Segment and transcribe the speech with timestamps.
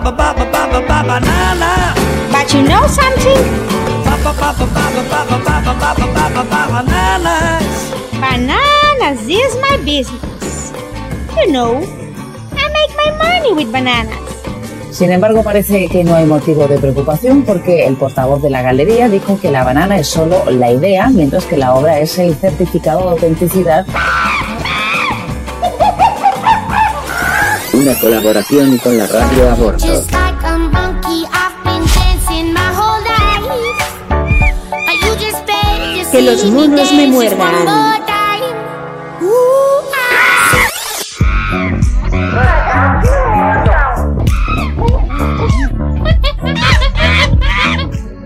[0.00, 1.94] banana.
[2.32, 3.44] But you know something?
[6.74, 7.92] Bananas.
[8.20, 10.72] Bananas is my business.
[11.36, 11.82] You know,
[12.52, 14.18] I make my money with bananas.
[14.90, 19.08] Sin embargo, parece que no hay motivo de preocupación porque el portavoz de la galería
[19.08, 23.00] dijo que la banana es solo la idea, mientras que la obra es el certificado
[23.00, 23.86] de autenticidad.
[27.84, 29.76] Una colaboración con la radio a bordo.
[29.76, 33.44] Just like a monkey, I've been dancing my whole life.
[34.70, 37.68] But you just better just Que los monos me muerdan.
[37.68, 38.00] ah.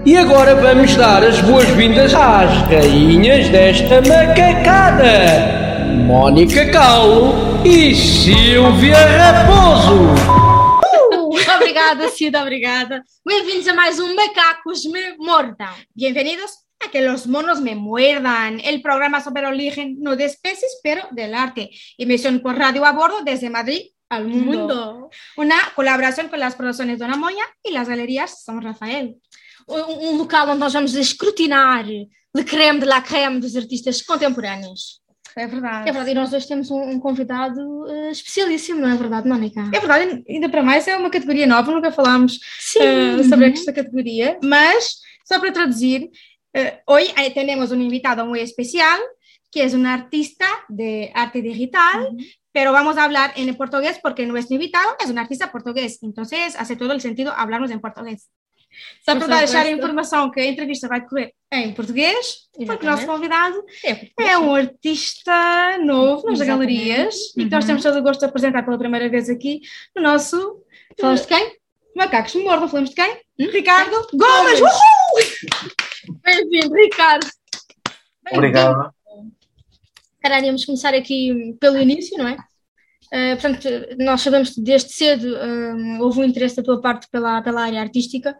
[0.06, 10.14] E agora vamos dar as boas-vindas às rainhas desta macacada: Mónica Calo e Silvia Raposo.
[11.56, 13.02] Obrigada, Cida, obrigada.
[13.26, 15.74] Bem-vindos a mais um Macacos Me Mordam.
[15.94, 20.78] Bienvenidos a Que los monos me muerdan, el programa sobre el origen no de especies,
[20.82, 21.70] pero del arte.
[21.96, 25.10] Emisión por radio a bordo desde Madrid al mundo.
[25.36, 29.16] Una colaboración con las producciones Dona Moya y las galerías São Rafael.
[29.66, 35.02] Um, um local onde nós vamos escrutinar de creme de la creme dos artistas contemporâneos.
[35.38, 35.88] É verdade.
[35.88, 39.60] É verdade, e nós hoje temos um, um convidado eh, especialíssimo, não é verdade, Mónica?
[39.72, 42.40] É verdade, ainda para mais é uma categoria nova, nunca falámos
[42.80, 46.10] eh, sobre esta categoría, mas só para traduzir,
[46.86, 48.98] hoy eh, tenemos un invitado muy especial,
[49.50, 52.16] que es un artista de arte digital,
[52.52, 56.76] pero vamos a hablar en portugués porque nuestro invitado es un artista portugués, entonces hace
[56.76, 58.28] todo el sentido hablarnos en portugués.
[59.04, 62.84] Só para deixar a informação que a entrevista vai correr em português, porque o Exatamente.
[62.84, 66.46] nosso convidado É, é um artista novo nas Exatamente.
[66.46, 69.60] galerias e que nós temos todo o gosto de apresentar pela primeira vez aqui
[69.96, 70.62] no nosso.
[71.00, 71.56] Falas de quem?
[71.96, 73.12] Macacos de Morda, falamos de quem?
[73.38, 73.50] Hum?
[73.50, 74.60] Ricardo Gomes.
[74.60, 74.60] Gomes!
[74.60, 76.18] Uhul!
[76.24, 77.26] Bem-vindo, Ricardo.
[78.30, 78.92] Obrigado.
[80.20, 82.36] Caralho, íamos começar aqui pelo início, não é?
[83.12, 83.68] Eh, portanto,
[83.98, 87.80] nós sabemos que desde cedo eh, houve um interesse da tua parte pela, pela área
[87.80, 88.36] artística.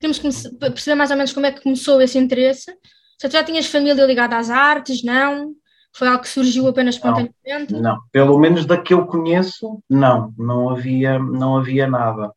[0.00, 2.72] Queremos come- perceber mais ou menos como é que começou esse interesse.
[3.18, 5.52] Se tu já tinhas família ligada às artes, não?
[5.94, 7.10] Foi algo que surgiu apenas Não.
[7.10, 7.74] espontaneamente?
[7.74, 12.32] Não, pelo menos da que eu conheço, não, não havia, não havia nada.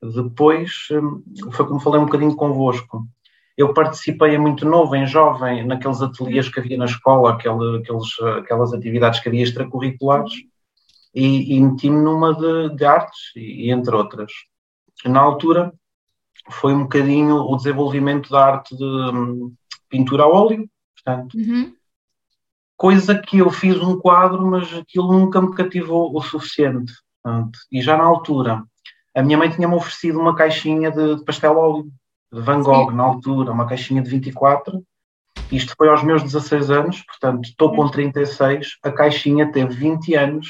[0.00, 3.06] Depois, hum, foi como falei um bocadinho convosco.
[3.56, 8.72] Eu participei muito novo, em jovem, naqueles ateliês que havia na escola, aquele, aqueles, aquelas
[8.72, 10.32] atividades que havia extracurriculares,
[11.14, 14.32] e, e meti-me numa de, de artes, e, e entre outras.
[15.04, 15.72] Na altura,
[16.50, 19.54] foi um bocadinho o desenvolvimento da arte de hum,
[19.88, 21.74] pintura a óleo, portanto, Uhum.
[22.76, 26.92] coisa que eu fiz um quadro, mas aquilo nunca me cativou o suficiente.
[27.22, 28.64] Portanto, e já na altura,
[29.14, 31.92] a minha mãe tinha-me oferecido uma caixinha de, de pastel óleo,
[32.32, 34.82] de Van Gogh, na altura, uma caixinha de 24.
[35.50, 38.78] Isto foi aos meus 16 anos, portanto, estou com 36.
[38.82, 40.48] A caixinha teve 20 anos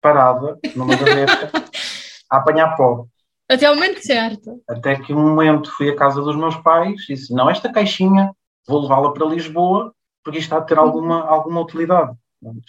[0.00, 1.50] parada numa gaveta
[2.30, 3.06] a apanhar pó.
[3.50, 4.62] Até o momento certo.
[4.68, 8.30] Até que um momento fui à casa dos meus pais e disse: Não, esta caixinha
[8.66, 12.12] vou levá-la para Lisboa porque isto há de ter alguma, alguma utilidade.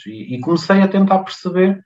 [0.08, 1.80] E, e comecei a tentar perceber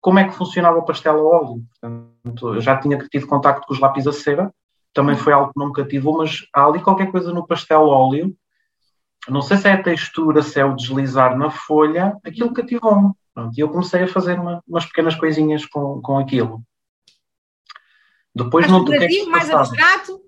[0.00, 1.64] como é que funcionava o pastel a óleo.
[1.80, 4.52] Portanto, já tinha tido contacto com os lápis a cera,
[4.94, 7.98] também foi algo que não me cativou, mas há ali qualquer coisa no pastel a
[7.98, 8.32] óleo.
[9.28, 13.12] Não sei se é a textura, se é o deslizar na folha, aquilo cativou-me.
[13.56, 16.62] E eu comecei a fazer uma- umas pequenas coisinhas com, com aquilo.
[18.36, 20.20] Depois Mais não o que é que mais abstrato.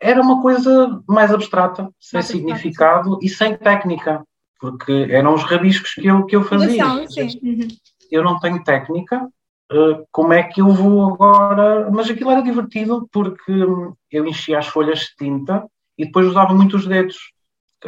[0.00, 4.24] era uma coisa mais abstrata, sem Mais significado e sem técnica,
[4.58, 6.86] porque eram os rabiscos que eu, que eu fazia.
[6.86, 7.68] Uhum.
[8.10, 9.28] Eu não tenho técnica,
[9.70, 11.90] eh, como é que eu vou agora?
[11.90, 16.54] Mas aquilo era divertido porque hum, eu enchia as folhas de tinta e depois usava
[16.54, 17.18] muito os dedos.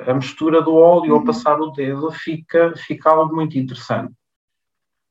[0.06, 4.12] A mistura do óleo ao passar o dedo fica, fica algo muito interessante.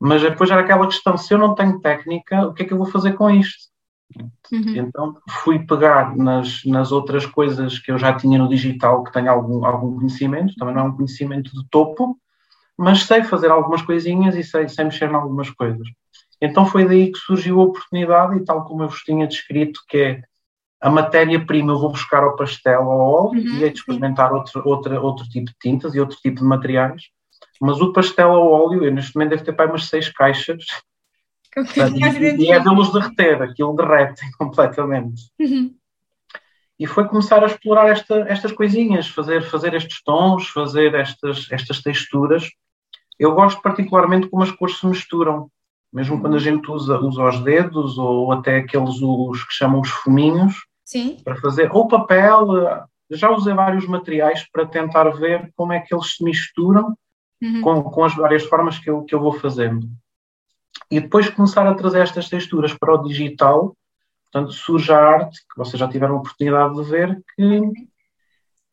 [0.00, 2.78] Mas depois era aquela questão: se eu não tenho técnica, o que é que eu
[2.78, 3.66] vou fazer com isto?
[4.52, 4.76] Uhum.
[4.76, 9.30] Então fui pegar nas, nas outras coisas que eu já tinha no digital, que tenho
[9.30, 12.16] algum, algum conhecimento, também não é um conhecimento de topo,
[12.78, 15.86] mas sei fazer algumas coisinhas e sei, sei mexer em algumas coisas.
[16.40, 19.98] Então foi daí que surgiu a oportunidade, e tal como eu vos tinha descrito, que
[19.98, 20.22] é
[20.80, 24.62] a matéria-prima eu vou buscar ao pastel, ao óleo, Uhum, e hei de experimentar outro,
[24.64, 27.02] outra, outro tipo de tintas e outro tipo de materiais.
[27.60, 30.64] Mas o pastel ao óleo, eu neste momento devo ter para umas seis caixas,
[31.56, 35.22] Portanto, e, é vê-los derreter, aquilo derrete completamente.
[35.40, 35.74] Uhum.
[36.78, 41.80] E foi começar a explorar esta, estas coisinhas, fazer, fazer estes tons, fazer estas, estas
[41.80, 42.50] texturas.
[43.18, 45.50] Eu gosto particularmente como as cores se misturam.
[45.90, 49.88] Mesmo quando a gente usa, usa os dedos ou até aqueles os que chamam os
[49.88, 50.54] fuminhos
[50.84, 51.16] Sim.
[51.24, 52.48] para fazer, ou papel,
[53.10, 56.94] já usei vários materiais para tentar ver como é que eles se misturam
[57.46, 57.60] Uhum.
[57.62, 59.88] com, com as várias formas que eu, que eu vou fazendo.
[60.90, 63.76] E depois começar a trazer estas texturas para o digital,
[64.24, 67.72] portanto, surge a arte, que vocês já tiveram a oportunidade de ver, que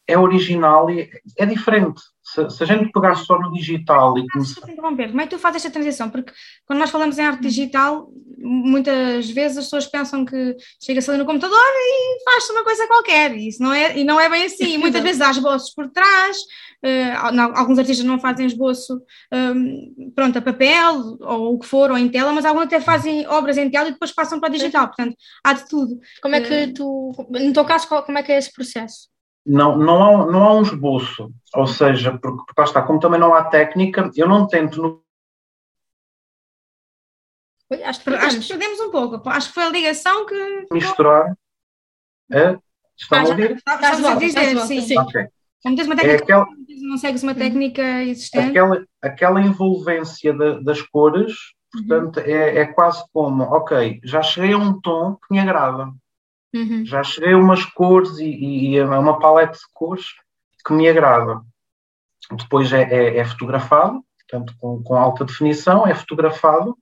[0.08, 2.02] é original e é diferente.
[2.22, 4.54] Se, se a gente pegar só no digital e começar.
[4.54, 6.10] Desculpa interromper, como é que tu fazes esta transição?
[6.10, 6.32] Porque
[6.66, 11.26] quando nós falamos em arte digital, muitas vezes as pessoas pensam que chega-se ali no
[11.26, 14.78] computador e faz-se uma coisa qualquer, e, isso não é, e não é bem assim.
[14.80, 16.38] Muitas vezes há esboços por trás,
[16.82, 19.02] eh, não- alguns artistas não fazem esboço
[19.34, 23.28] hum, pronto, a papel ou o que for, ou em tela, mas alguns até fazem
[23.28, 26.00] obras em tela e depois passam para o digital, portanto, há de tudo.
[26.22, 29.13] Como é que tu, no teu caso, como é que é esse processo?
[29.46, 33.20] Não, não, há, não há um esboço, ou seja, porque, porque lá está, como também
[33.20, 35.04] não há técnica, eu não tento no
[37.72, 38.48] Acho que Acho que perdemos.
[38.48, 40.68] perdemos um pouco, acho que foi a ligação que.
[40.72, 41.36] misturar.
[42.32, 42.58] É?
[42.96, 43.52] Estão a Estás- ouvir?
[43.58, 44.82] Estás a dizer, de sim.
[44.82, 44.96] sim.
[45.64, 46.48] Como tens uma É técnica, aquela,
[46.82, 48.50] não segues uma técnica existente.
[48.50, 51.34] aquela, aquela envolvência da- das cores,
[51.72, 55.92] portanto, é, é quase como, ok, já cheguei a um tom que me agrada,
[56.54, 56.86] Uhum.
[56.86, 60.06] já cheguei a umas cores e, e a uma paleta de cores
[60.66, 61.42] que me agrada.
[62.32, 66.78] Depois é, é- é fotografado, portanto, com, com alta definição, é fotografado,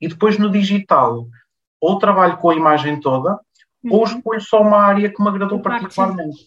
[0.00, 1.26] e depois no digital,
[1.80, 3.38] ou trabalho com a imagem toda,
[3.90, 6.46] ou escolho só uma área que me agradou particularmente.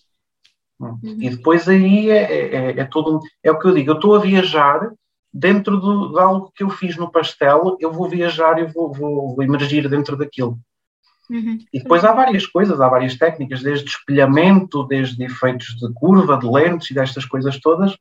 [0.79, 0.99] Hum.
[1.03, 4.15] E depois aí é, é- é- é todo é o que eu digo, eu estou
[4.15, 4.91] a viajar
[5.33, 9.35] dentro do- de algo que eu fiz no pastel, eu vou viajar e vou, vou,
[9.35, 10.57] vou emergir dentro daquilo.
[11.29, 11.59] Uhum.
[11.71, 16.47] E depois há várias coisas, há várias técnicas, desde espelhamento, desde efeitos de curva, de
[16.47, 17.95] lentes e destas coisas todas,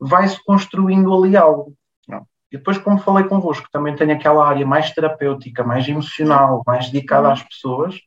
[0.00, 1.74] vai-se construindo ali algo.
[2.08, 2.26] não?
[2.50, 7.32] E depois, como falei convosco, também tenho aquela área mais terapêutica, mais emocional, mais dedicada
[7.32, 8.00] às pessoas,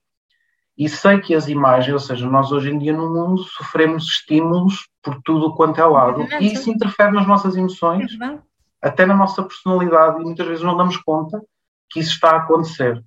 [0.77, 4.89] e sei que as imagens, ou seja, nós hoje em dia no mundo sofremos estímulos
[5.01, 8.41] por tudo quanto é lado, e isso interfere nas nossas É emoções, verdade?
[8.81, 11.41] até na nossa personalidade, e muitas vezes não damos conta
[11.89, 13.01] que isso está a acontecer.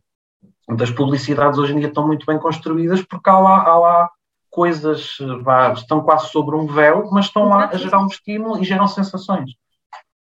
[0.68, 4.10] Portanto, As publicidades hoje em dia estão muito bem construídas porque há lá, há lá
[4.50, 8.64] coisas, vá, estão quase sobre um véu, mas estão lá a gerar um estímulo e
[8.64, 9.52] geram sensações.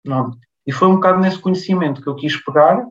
[0.04, 0.38] Não.
[0.68, 2.86] E foi um bocado nesse conhecimento que eu quis pegar,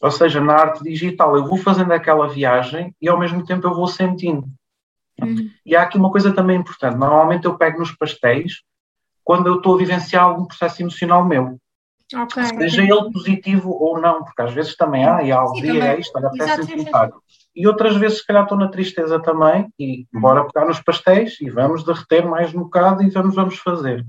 [0.00, 3.74] ou seja, na arte digital eu vou fazendo aquela viagem e ao mesmo tempo eu
[3.74, 4.46] vou sentindo.
[5.66, 6.96] E há aqui uma coisa também importante.
[6.96, 8.62] Normalmente eu pego nos pastéis
[9.22, 11.58] quando eu estou a vivenciar algum processo emocional meu.
[12.14, 12.42] Ok.
[12.44, 15.88] Seja ele positivo ou não, porque às vezes também há, e há Sim, dia também.
[15.88, 16.84] é isto, olha, apetece Exato, sim, sim.
[16.84, 17.10] pintar.
[17.54, 21.50] E outras vezes, se calhar, estou na tristeza também, e bora pegar nos pastéis e
[21.50, 24.04] vamos derreter mais um bocado e vamos, vamos fazer.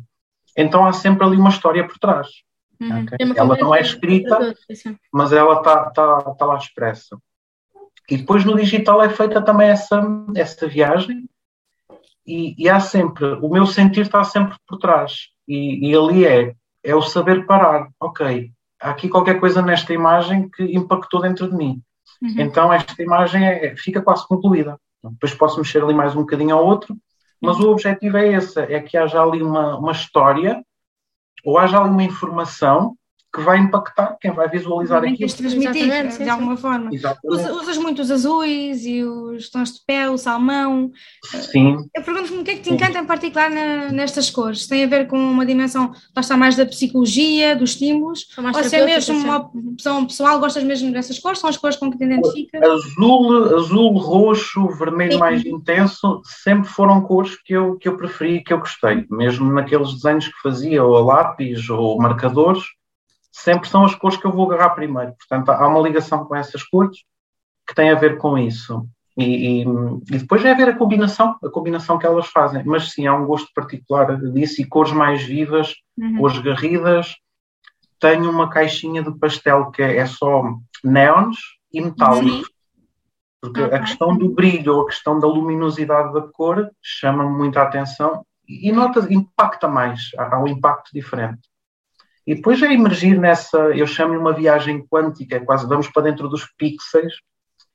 [0.58, 2.28] Então há sempre ali uma história por trás.
[2.80, 3.04] Uhum.
[3.04, 3.18] ok?
[3.18, 4.56] Tem uma Ela não é escrita,
[5.12, 7.18] mas ela está tá, tá lá expressa.
[8.10, 10.02] E depois no digital é feita também essa,
[10.36, 11.30] essa viagem
[12.26, 15.30] e, e há sempre, o meu sentir está sempre por trás.
[15.48, 17.90] E, e ali é, é o saber parar.
[18.00, 18.52] Ok,
[18.82, 21.82] há aqui qualquer coisa nesta imagem que impactou dentro de mim.
[22.42, 24.78] Então esta imagem é- fica quase concluída.
[25.04, 26.96] Depois posso mexer ali mais um bocadinho ao outro,
[27.42, 30.64] mas o objetivo é esse, é que haja ali uma, uma história
[31.44, 32.96] ou haja ali uma informação
[33.34, 35.18] que vai impactar quem vai visualizar aquilo.
[35.18, 36.30] queres transmitir sim, de sim.
[36.30, 36.90] alguma forma.
[36.94, 37.28] Exatamente.
[37.42, 40.92] Usa- usas muito os azuis e os tons de pele, o salmão.
[41.24, 44.68] Sim, Eu pergunto-me o que é que te encanta em particular na- nestas cores?
[44.68, 48.26] Tem a ver com uma dimensão, lá está mais da psicologia, dos estímulos?
[48.38, 49.24] Ou se é mesmo sim.
[49.24, 51.40] uma opção pessoal, gostas mesmo dessas cores?
[51.40, 52.62] São as cores com que te identificas?
[52.62, 55.20] azul, azul, roxo, vermelho Sim.
[55.20, 59.06] mais intenso, sempre foram cores que eu, que eu preferi, que eu gostei.
[59.10, 62.64] Mesmo naqueles desenhos que fazia, ou a lápis, ou marcadores,
[63.32, 65.14] sempre são as cores que eu vou agarrar primeiro.
[65.14, 66.98] Portanto, há uma ligação com essas cores
[67.68, 68.86] que tem a ver com isso.
[69.18, 69.66] E, e-
[70.10, 72.64] e depois é ver a combinação, a combinação que elas fazem.
[72.66, 76.18] Mas sim, há um gosto particular disso e cores mais vivas, Uhum.
[76.18, 77.16] cores garridas.
[78.00, 80.44] Tenho uma caixinha de pastel que é, só
[80.84, 81.38] neons
[81.74, 82.50] e metálicos.
[83.42, 83.76] Porque Ok.
[83.78, 88.72] a questão do brilho ou a questão da luminosidade da cor chama-me muita atenção e,
[88.72, 91.42] nota, impacta mais, há um impacto diferente.
[92.32, 96.30] E depois é emergir nessa, eu chamo-lhe uma viagem quântica, é quase vamos para dentro
[96.30, 97.16] dos pixels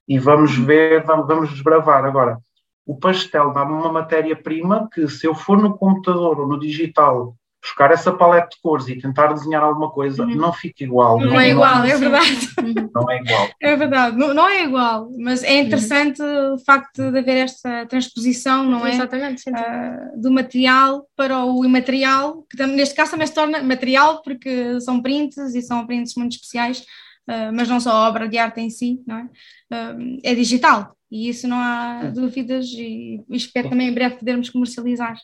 [0.08, 2.06] e vamos ver, vamos, vamos desbravar.
[2.06, 2.38] Agora,
[2.86, 7.36] o pastel dá-me uma matéria-prima que se eu for no computador ou no digital
[7.66, 11.18] buscar essa paleta de cores e tentar desenhar alguma coisa, não fica igual.
[11.18, 12.48] Não é igual, é verdade.
[12.94, 13.48] Não é igual.
[13.60, 18.64] É verdade, não, não é igual, mas é interessante o facto de haver esta transposição,
[18.64, 18.94] não é?
[18.94, 19.50] Exatamente, sim.
[19.54, 25.02] Ah, do material para o imaterial, que neste caso também se torna material porque são
[25.02, 26.84] prints e são prints muito especiais
[27.28, 29.24] uh, mas não só a obra de arte em si, não é?
[29.72, 30.95] Uh, é digital.
[31.10, 35.16] E isso não há dúvidas e espero também em breve podermos comercializar.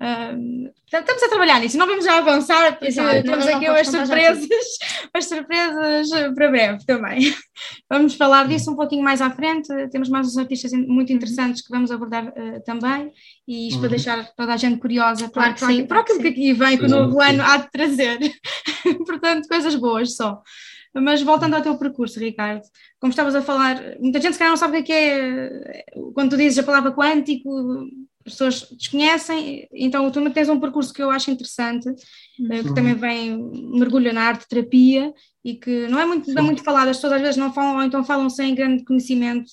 [0.00, 4.48] Uh, estamos a trabalhar nisso, não vamos já avançar, porque Exato, temos aqui as surpresas,
[5.14, 7.34] as surpresas para breve também.
[7.90, 11.70] Vamos falar disso um pouquinho mais à frente, temos mais uns artistas muito interessantes que
[11.70, 13.12] vamos abordar uh, também,
[13.46, 13.80] e isto uhum.
[13.80, 16.78] para deixar toda a gente curiosa para, claro para, sim, para aquilo que aqui vem,
[16.78, 18.18] que o novo ano há de trazer.
[19.06, 20.42] Portanto, coisas boas só.
[20.94, 22.62] Mas voltando ao teu percurso, Ricardo,
[23.00, 26.36] como estavas a falar, muita gente se calhar não sabe o que é, quando tu
[26.36, 27.50] dizes a palavra quântico,
[28.28, 32.62] as pessoas desconhecem, então tu tens um percurso que eu acho interessante, uhum.
[32.62, 35.12] que também vem, mergulha na arte terapia
[35.44, 37.82] e que não é muito, é muito falado, as pessoas às vezes não falam, ou
[37.82, 39.50] então falam sem grande conhecimento,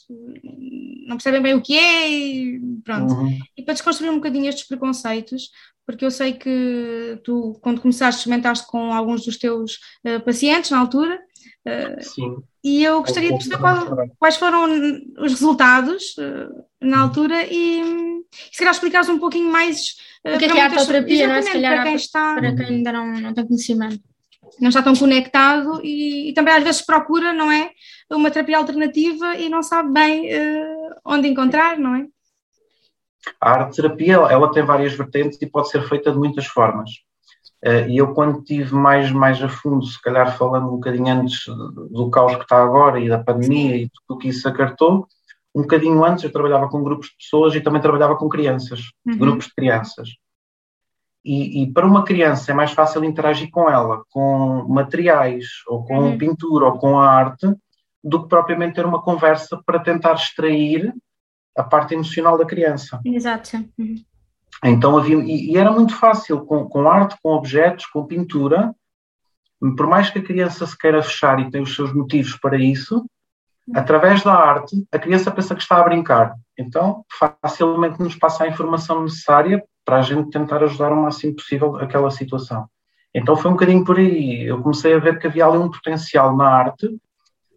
[1.08, 3.14] não percebem bem o que é e pronto.
[3.14, 3.38] Uhum.
[3.58, 5.50] E para desconstruir um bocadinho estes preconceitos,
[5.86, 10.80] porque eu sei que tu, quando começaste, experimentaste com alguns dos teus uh, pacientes na
[10.80, 11.20] altura.
[11.66, 12.38] Uh, Sim.
[12.64, 14.66] E eu gostaria de perceber qual, quais foram
[15.20, 20.50] os resultados uh, na altura e, se calhar explicares um pouquinho mais o que é,
[20.50, 21.42] que é a artoterapia, não é?
[21.44, 24.02] Se calhar para quem, está, para quem ainda não, não tem conhecimento.
[24.60, 27.70] Não está tão conectado e, e, também às vezes procura, não é?
[28.10, 30.30] Uma terapia alternativa e não sabe bem
[31.04, 32.08] onde encontrar, não é?
[33.40, 36.90] A arte-terapia ela tem várias vertentes e pode ser feita de muitas formas.
[37.64, 41.46] Uh, e eu, quando tive mais, mais a fundo, se calhar falando um bocadinho antes
[41.90, 45.08] do caos que está agora e da pandemia e tudo o que isso acartou,
[45.56, 49.18] um bocadinho antes eu trabalhava com grupos de pessoas e também trabalhava com crianças, uhum.
[49.18, 50.10] grupos de crianças.
[51.24, 55.98] E, e, para uma criança é mais fácil interagir com ela, com materiais, ou com
[55.98, 56.18] uhum.
[56.20, 57.48] pintura, ou com a arte,
[58.04, 60.94] do que propriamente ter uma conversa para tentar extrair
[61.56, 63.00] a parte emocional da criança.
[63.06, 63.58] Exato.
[63.78, 63.96] Uhum.
[64.64, 68.74] Então havia, e, e, era muito fácil, com, com arte, com objetos, com pintura,
[69.60, 73.06] por mais que a criança se queira fechar e tenha os seus motivos para isso,
[73.74, 76.36] através da arte, a criança pensa que está a brincar.
[76.58, 77.04] Então,
[77.42, 82.10] facilmente nos passa a informação necessária para a gente tentar ajudar o máximo possível aquela
[82.12, 82.68] situação.
[83.14, 84.44] Então foi um bocadinho por aí.
[84.44, 86.90] Eu comecei a ver que havia ali um potencial na arte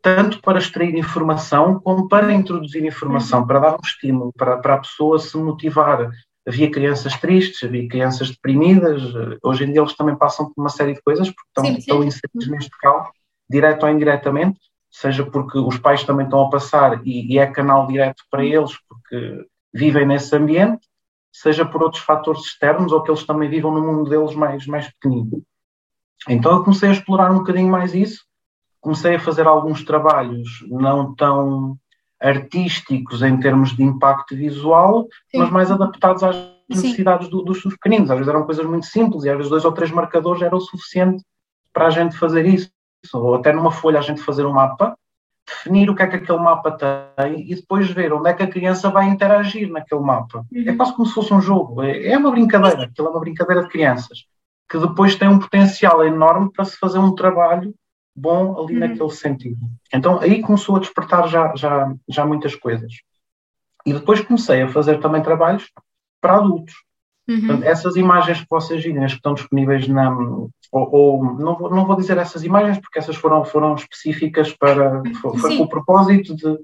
[0.02, 4.78] tanto para extrair informação como para introduzir informação, para dar um estímulo, para, para a
[4.78, 6.10] pessoa se motivar.
[6.46, 9.02] Havia crianças tristes, havia crianças deprimidas,
[9.42, 12.04] hoje em dia eles também passam por uma série de coisas, porque estão, sim, estão
[12.04, 13.08] inseridos neste caos,
[13.50, 14.58] direto ou indiretamente,
[14.90, 18.72] seja porque os pais também estão a passar e, e é canal direto para eles,
[18.88, 20.86] porque vivem nesse ambiente,
[21.30, 24.88] seja por outros fatores externos ou que eles também vivam no mundo deles mais, mais
[24.88, 25.42] pequenino.
[26.26, 28.27] Então eu comecei a explorar um bocadinho mais isso
[28.80, 31.76] comecei a fazer alguns trabalhos não tão
[32.20, 35.38] artísticos em termos de impacto visual, Sim.
[35.38, 36.36] mas mais adaptados às
[36.68, 38.10] necessidades do, dos pequeninos.
[38.10, 40.60] Às vezes eram coisas muito simples e às vezes dois ou três marcadores era o
[40.60, 41.22] suficiente
[41.72, 42.70] para a gente fazer isso.
[43.14, 44.96] Ou até numa folha a gente fazer um mapa,
[45.46, 48.48] definir o que é que aquele mapa tem e depois ver onde é que a
[48.48, 50.44] criança vai interagir naquele mapa.
[50.52, 50.68] É uhum.
[50.68, 53.62] É quase como se fosse um jogo, é, é uma brincadeira, aquilo é uma brincadeira
[53.62, 54.26] de crianças,
[54.68, 57.74] que depois tem um potencial enorme para se fazer um trabalho
[58.18, 58.80] bom ali uhum.
[58.80, 59.60] naquele sentido.
[59.92, 62.92] Então aí começou a despertar já, já, já muitas coisas.
[63.86, 65.70] E depois comecei a fazer também trabalhos
[66.20, 66.74] para adultos.
[67.28, 67.40] Uhum.
[67.40, 70.10] Portanto, essas imagens que vocês virem, as que estão disponíveis na.
[70.70, 75.02] Ou, ou, não, vou, não vou dizer essas imagens, porque essas foram, foram específicas para.
[75.20, 76.58] Foi, foi com o propósito de,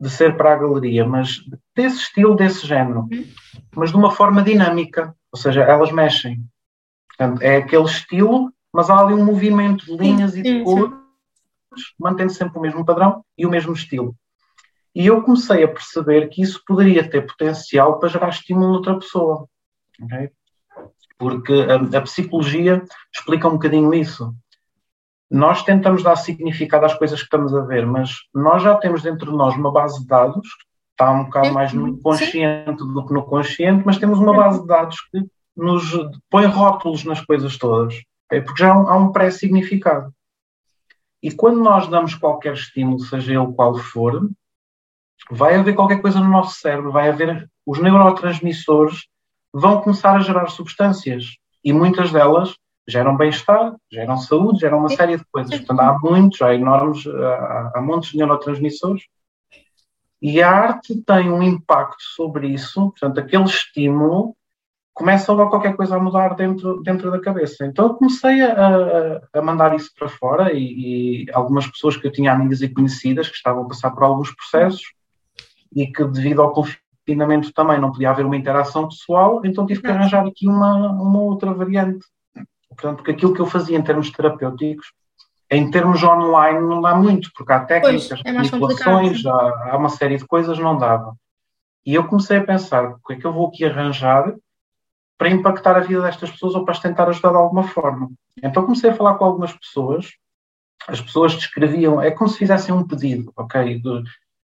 [0.00, 1.40] de ser para a galeria, mas
[1.74, 3.26] desse estilo, desse género, uhum.
[3.74, 6.44] mas de uma forma dinâmica, ou seja, elas mexem.
[7.08, 10.92] Portanto, é aquele estilo mas há ali um movimento de linhas sim, e de cores,
[11.98, 14.14] mantendo sempre o mesmo padrão e o mesmo estilo.
[14.94, 19.48] E eu comecei a perceber que isso poderia ter potencial para gerar estímulo noutra pessoa.
[20.02, 20.30] Okay?
[21.16, 24.34] Porque a, a psicologia explica um bocadinho isso.
[25.30, 29.30] Nós tentamos dar significado às coisas que estamos a ver, mas nós já temos dentro
[29.30, 30.46] de nós uma base de dados,
[30.90, 34.66] está um bocado mais no inconsciente do que no consciente, mas temos uma base de
[34.66, 35.24] dados que
[35.56, 35.82] nos
[36.28, 37.94] põe rótulos nas coisas todas.
[38.30, 40.12] É porque já há um, pré-significado.
[41.22, 44.28] E quando nós damos qualquer estímulo, seja ele qual for,
[45.30, 49.06] vai haver qualquer coisa no nosso cérebro, vai haver os neurotransmissores
[49.52, 51.36] vão começar a gerar substâncias.
[51.64, 52.54] E muitas delas
[52.86, 55.56] geram bem-estar, geram saúde, geram uma série de coisas.
[55.58, 59.04] Portanto, há muitos, há enormes, há, há montes de neurotransmissores.
[60.20, 64.36] E a arte tem um impacto sobre isso, portanto, aquele estímulo
[64.96, 67.66] começa logo qualquer coisa a mudar dentro, dentro da cabeça.
[67.66, 72.10] Então eu comecei a, a mandar isso para fora e, e, algumas pessoas que eu
[72.10, 74.94] tinha amigas e conhecidas que estavam a passar por alguns processos
[75.74, 79.86] e que devido ao confinamento também não podia haver uma interação pessoal, então tive que
[79.86, 82.06] arranjar aqui uma, uma outra variante.
[82.70, 84.86] Portanto, porque aquilo que eu fazia em termos terapêuticos
[85.50, 89.90] em termos online não dá muito, porque há técnicas, Pois, é manipulações, há, há uma
[89.90, 91.14] série de coisas, não dava.
[91.84, 94.34] E eu comecei a pensar, o que é que eu vou aqui arranjar
[95.18, 98.10] para impactar a vida destas pessoas ou para as tentar ajudar de alguma forma.
[98.42, 100.12] Então comecei a falar com algumas pessoas,
[100.86, 103.80] as pessoas descreviam, é como se fizessem um pedido, ok?
[103.80, 104.02] De,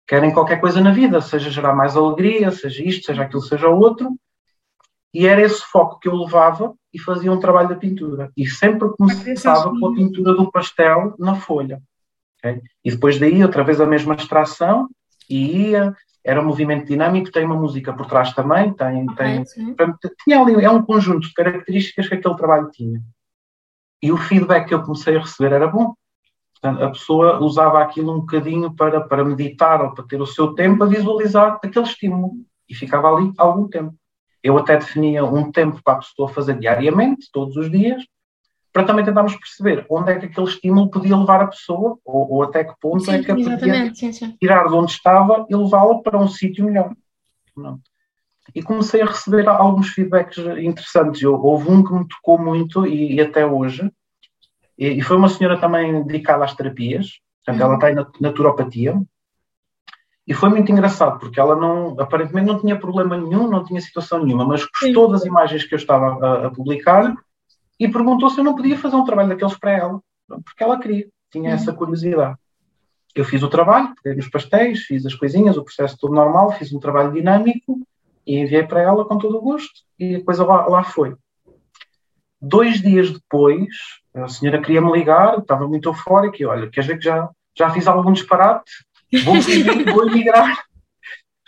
[0.07, 3.79] querem qualquer coisa na vida, seja gerar mais alegria, seja isto, seja aquilo, seja o
[3.79, 4.15] outro,
[5.13, 8.31] e era esse foco que eu levava e fazia um trabalho da pintura.
[8.35, 11.81] E sempre começava com a pintura do pastel na folha.
[12.37, 12.61] ok?
[12.83, 14.87] E depois daí, outra vez a mesma extração,
[15.29, 15.95] e ia,
[16.27, 19.45] era um movimento dinâmico, tem uma música por trás também, tem, tem,
[20.25, 23.01] tinha ali, é um conjunto de características que aquele trabalho tinha.
[24.03, 25.93] E o feedback que eu comecei a receber era bom.
[26.51, 30.53] Portanto, a pessoa usava aquilo um bocadinho para, para meditar ou para ter o seu
[30.53, 32.33] tempo a visualizar aquele estímulo.
[32.67, 33.95] E ficava ali algum tempo.
[34.43, 38.03] Eu até definia um tempo para a pessoa fazer diariamente, todos os dias,
[38.77, 42.43] para também tentarmos perceber onde é que aquele estímulo podia levar a pessoa, ou, ou
[42.43, 44.37] até que ponto é Sim, que a podia sim, sim.
[44.39, 46.93] tirar de onde estava e levá-la para um sítio melhor.
[48.53, 51.23] E comecei a receber alguns feedbacks interessantes.
[51.23, 53.91] Eu, houve um que me tocou muito e, e até hoje,
[54.77, 59.01] e, e foi uma senhora também dedicada às terapias, portanto, ela tem nat- naturopatia,
[60.27, 64.23] e foi muito engraçado, porque ela não, aparentemente não tinha problema nenhum, não tinha situação
[64.23, 67.15] nenhuma, mas gostou das imagens que eu estava a, a publicar
[67.79, 71.07] e perguntou se eu não podia fazer um trabalho daqueles para ela, porque ela queria,
[71.31, 72.37] tinha essa curiosidade.
[73.15, 76.71] Eu fiz o trabalho, peguei nos pastéis, fiz as coisinhas, o processo todo normal, fiz
[76.71, 77.79] um trabalho dinâmico
[78.25, 81.15] e enviei para ela com todo o gosto e a coisa lá, lá foi.
[82.39, 83.67] Dois dias depois,
[84.13, 87.87] a senhora queria-me ligar, estava muito eufórica e olha, quer dizer que já, já fiz
[87.87, 88.71] algum disparate?
[89.23, 89.35] Vou,
[89.91, 90.65] vou emigrar.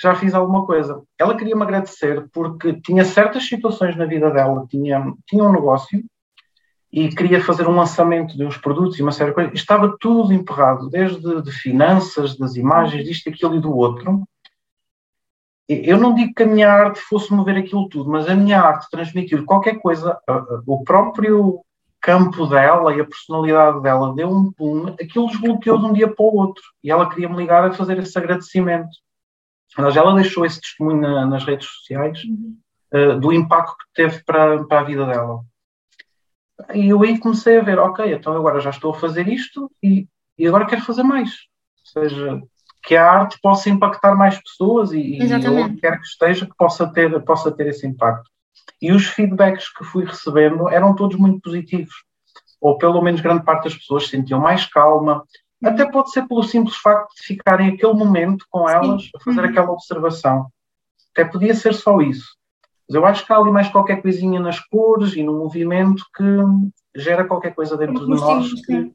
[0.02, 1.04] Já fiz alguma coisa.
[1.20, 6.02] Ela queria-me agradecer porque tinha certas situações na vida dela, tinha, tinha um negócio
[6.92, 9.54] e queria fazer um lançamento de uns produtos e uma série de coisas.
[9.54, 14.24] Estava tudo emperrado, desde de finanças, das imagens, disto, aquilo e do outro.
[15.68, 18.90] Eu não digo que a minha arte fosse mover aquilo tudo, mas a minha arte
[18.90, 20.18] transmitir qualquer coisa,
[20.66, 21.62] o próprio
[22.02, 26.26] campo dela e a personalidade dela deu um boom, aquilo desbloqueou de um dia para
[26.26, 26.64] o outro.
[26.84, 28.90] E ela queria me ligar a fazer esse agradecimento.
[29.78, 32.20] Mas ela deixou esse testemunho na- nas redes sociais
[32.92, 35.42] eh, do impacto que teve para, para a vida dela.
[36.74, 40.08] E eu aí comecei a ver, ok, então agora já estou a fazer isto e,
[40.38, 41.30] e agora quero fazer mais.
[41.96, 42.42] Ou seja,
[42.84, 46.88] que a arte possa impactar mais pessoas e, e onde quer que esteja que possa
[46.92, 48.30] ter, possa ter esse impacto.
[48.82, 51.94] E os feedbacks que fui recebendo eram todos muito positivos.
[52.62, 55.24] Ou pelo menos grande parte das pessoas se sentiam mais calma.
[55.64, 59.50] Até pode ser pelo simples facto de ficarem aquele momento com elas a fazer Uhum.
[59.50, 60.48] aquela observação.
[61.12, 62.38] Até podia ser só isso.
[62.90, 66.24] Mas eu acho que há ali mais qualquer coisinha nas cores e no movimento que
[67.00, 68.92] gera qualquer coisa dentro de nós que,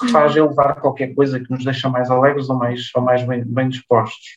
[0.00, 3.44] que faz elevar qualquer coisa que nos deixa mais alegres ou mais, ou mais bem,
[3.44, 4.36] bem dispostos.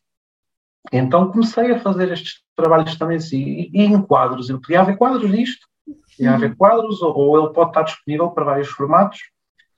[0.94, 4.52] Então comecei a fazer estes trabalhos também assim, e, e em quadros.
[4.52, 5.66] Eu podia haver quadros disto,
[6.16, 9.20] podia haver quadros, ou, ou ele pode estar disponível para vários formatos.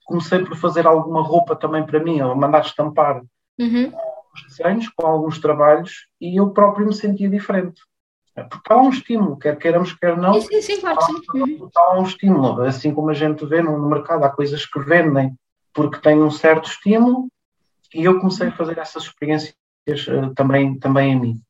[0.04, 3.22] Comecei por fazer alguma roupa também para mim, ou mandar estampar
[3.58, 3.92] Uhum.
[4.34, 7.80] os desenhos com alguns trabalhos e eu próprio me sentia diferente.
[8.44, 11.68] Porque há um estímulo, quer queiramos, quer não, Sim, sim, claro sim.
[11.74, 12.62] Há um estímulo.
[12.62, 15.34] Assim como a gente vê no, mercado, há coisas que vendem
[15.72, 17.28] porque têm um certo estímulo
[17.94, 19.54] e eu comecei a fazer essas experiências
[19.88, 21.40] eh, também, também a mim.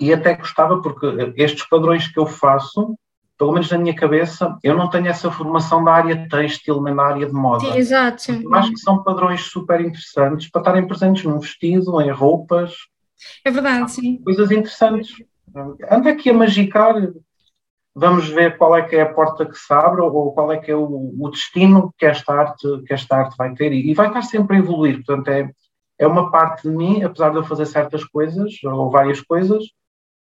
[0.00, 2.94] E até gostava porque eh, estes padrões que eu faço,
[3.38, 7.04] pelo menos na minha cabeça, eu não tenho essa formação da área têxtil nem da
[7.04, 7.60] área de moda.
[7.60, 8.44] Sim, exato, sim.
[8.52, 12.72] Acho que são padrões super interessantes para estarem presentes num vestido, em roupas,
[13.44, 14.18] É verdade, sim.
[14.22, 15.14] coisas interessantes.
[15.90, 16.94] Anda aqui a magicar,
[17.94, 20.70] vamos ver qual é que é a porta que se abre ou qual é que
[20.70, 24.08] é o, o destino que esta arte, que esta arte vai ter e, e vai
[24.08, 25.04] estar sempre a evoluir.
[25.04, 25.50] Portanto, é,
[25.98, 29.64] é uma parte de mim, apesar de eu fazer certas coisas ou várias coisas,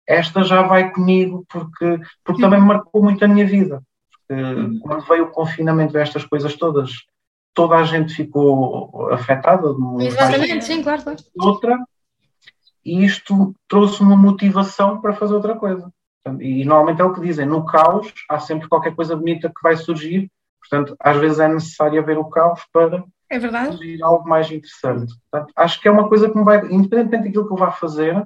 [0.08, 3.82] esta já vai comigo porque, porque também marcou muito a minha vida.
[4.28, 6.92] Porque quando veio o confinamento destas coisas todas,
[7.54, 9.68] toda a gente ficou afetada
[10.00, 11.20] Exatamente, sim, claro, claro.
[11.38, 11.80] outra,
[12.86, 15.92] e isto trouxe uma motivação para fazer outra coisa.
[16.40, 19.76] E normalmente é o que dizem, no caos há sempre qualquer coisa bonita que vai
[19.76, 23.40] surgir, portanto, às vezes é necessário haver o caos para É
[23.72, 25.14] surgir algo mais interessante.
[25.30, 28.24] Portanto, acho que é uma coisa que me vai, independentemente daquilo que eu vá fazer,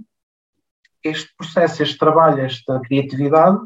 [1.03, 3.59] este processo, este trabalho, esta criatividade,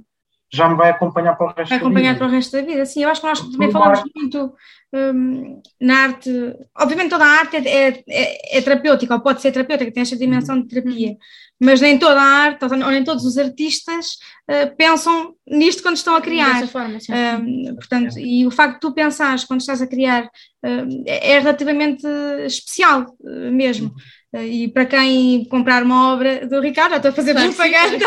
[0.53, 2.19] já me vai acompanhar para o resto Vai da acompanhar vida.
[2.19, 2.85] para o resto da vida.
[2.85, 4.53] Sim, eu acho que nós também falamos muito
[4.93, 6.29] hum, na arte.
[6.77, 10.17] Obviamente, toda a arte é, é- é- é terapêutica, ou pode ser terapêutica, tem esta
[10.17, 11.15] dimensão de terapia.
[11.59, 14.17] mas nem toda a arte, ou nem todos os artistas
[14.49, 16.59] uh, pensam nisto quando estão a criar.
[16.59, 17.13] Dessa forma, sim.
[17.13, 22.05] Uh, portanto, e o facto de tu pensares quando estás a criar uh, é relativamente
[22.45, 23.15] especial
[23.51, 23.93] mesmo.
[24.33, 28.05] E para quem comprar uma obra do Ricardo, já estou a fazer propaganda,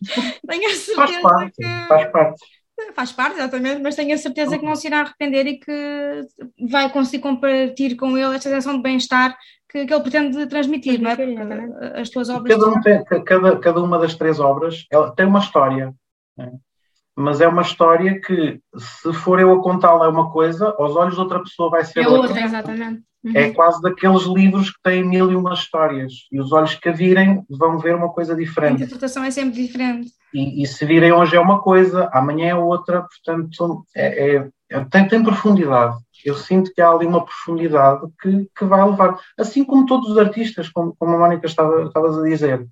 [0.48, 1.86] tenho a certeza faz parte, que...
[1.88, 2.44] Faz parte.
[2.94, 6.26] Faz parte, exatamente, mas tenho a certeza que não se irá arrepender e que
[6.70, 9.36] vai conseguir compartilhar com ele esta sensação de bem-estar
[9.68, 11.16] que, que, ele pretende transmitir, não é?
[11.16, 12.56] Porque as tuas obras.
[12.56, 15.92] Cada, um tem, cada, cada uma das três obras ela tem uma história,
[16.36, 16.52] né?
[17.16, 21.14] mas é uma história que, se for eu a contá-la, é uma coisa, aos olhos
[21.14, 22.28] de outra pessoa vai ser é outra.
[22.28, 23.02] outra exatamente.
[23.28, 23.32] Uhum.
[23.34, 26.92] É quase daqueles livros que têm mil e uma histórias e os olhos que a
[26.92, 28.82] virem vão ver uma coisa diferente.
[28.82, 30.10] A interpretação é sempre diferente.
[30.32, 34.84] E, e se virem hoje é uma coisa, amanhã é outra, portanto é, é, é
[34.84, 35.96] tem, tem profundidade.
[36.24, 40.18] Eu sinto que há ali uma profundidade que, que vai levar, assim como todos os
[40.18, 42.66] artistas, como, como a Mónica estava, estavas a dizer.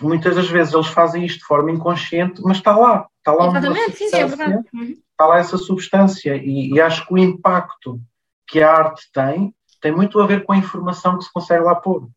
[0.00, 3.96] Muitas das vezes eles fazem isto de forma inconsciente, mas está lá, está lá Exatamente,
[3.96, 4.64] sim, é verdade.
[5.10, 8.00] Está lá essa substância e, e acho que o impacto
[8.46, 11.74] que a arte tem tem muito a ver com a informação que se consegue lá
[11.74, 12.08] pôr.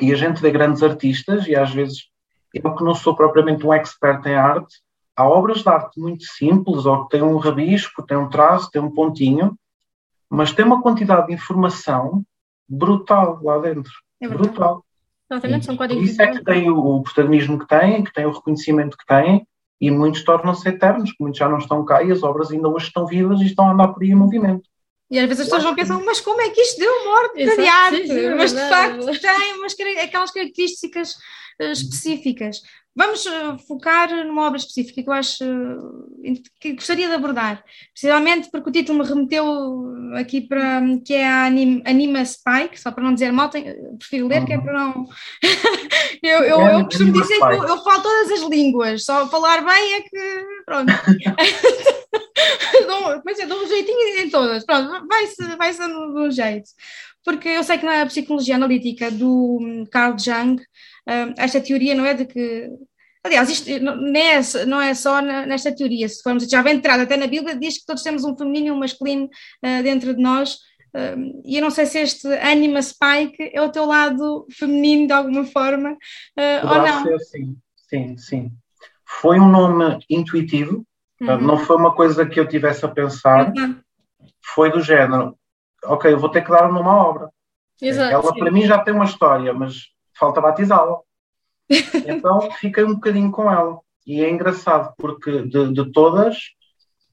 [0.00, 2.08] E a gente vê grandes artistas, e às vezes
[2.54, 4.76] eu que não sou propriamente um expert em arte,
[5.16, 8.80] há obras de arte muito simples, ou que têm um rabisco, tem um traço, tem
[8.80, 9.58] um pontinho,
[10.30, 12.24] mas tem uma quantidade de informação
[12.68, 13.92] brutal lá dentro.
[14.20, 14.84] É brutal.
[15.28, 16.08] Exatamente, são códigos.
[16.08, 19.44] Isso é que tem o, o protagonismo que têm, que tem o reconhecimento que têm,
[19.80, 23.06] e muitos tornam-se eternos, muitos já não estão cá e as obras ainda hoje estão
[23.06, 24.69] vivas e estão a andar por aí em movimento.
[25.10, 27.66] E às vezes as pessoas vão pensar, mas como é que isto deu morte de
[27.66, 28.06] arte?
[28.06, 31.14] Sim, mas de facto tem umas, aquelas características
[31.60, 32.62] uh, específicas.
[32.94, 38.50] Vamos uh, focar numa obra específica que eu acho uh, que gostaria de abordar, precisamente
[38.50, 43.04] porque o título me remeteu aqui para que é a Anima, Anima Spike, só para
[43.04, 45.06] não dizer mal, tenho, prefiro ler, que é para não.
[46.22, 49.94] eu, eu, eu costumo dizer que eu, eu, falo todas as línguas, só falar bem
[49.94, 50.46] é que.
[50.66, 50.92] Pronto.
[53.24, 56.70] mas é, dou um jeitinho em todas, pronto, vai-se vai de um jeito.
[57.24, 60.60] Porque eu sei que na psicologia analítica do hum, Carl Jung
[61.36, 62.70] esta teoria não é de que.
[63.22, 67.18] Aliás, isto não é, não é só nesta teoria, se formos já bem entrado até
[67.18, 70.54] na Bíblia, diz que todos temos um feminino e um masculino uh, dentro de nós.
[70.94, 75.12] Uh, e eu não sei se este Anima Spike é o teu lado feminino de
[75.12, 77.04] alguma forma uh, ou não.
[77.04, 78.52] Ser, sim, sim, sim.
[79.04, 80.86] Foi um nome intuitivo,
[81.20, 81.40] uhum.
[81.42, 83.78] não foi uma coisa que eu tivesse a pensar, uhum.
[84.42, 85.36] foi do género,
[85.84, 87.30] ok, eu vou ter que dar à obra.
[87.80, 88.38] Exato, Ela sim.
[88.38, 89.88] para mim já tem uma história, mas
[90.18, 90.98] falta batizá-la.
[92.06, 93.78] então fiquei um bocadinho com ela.
[94.06, 96.36] E é engraçado, porque de, de todas,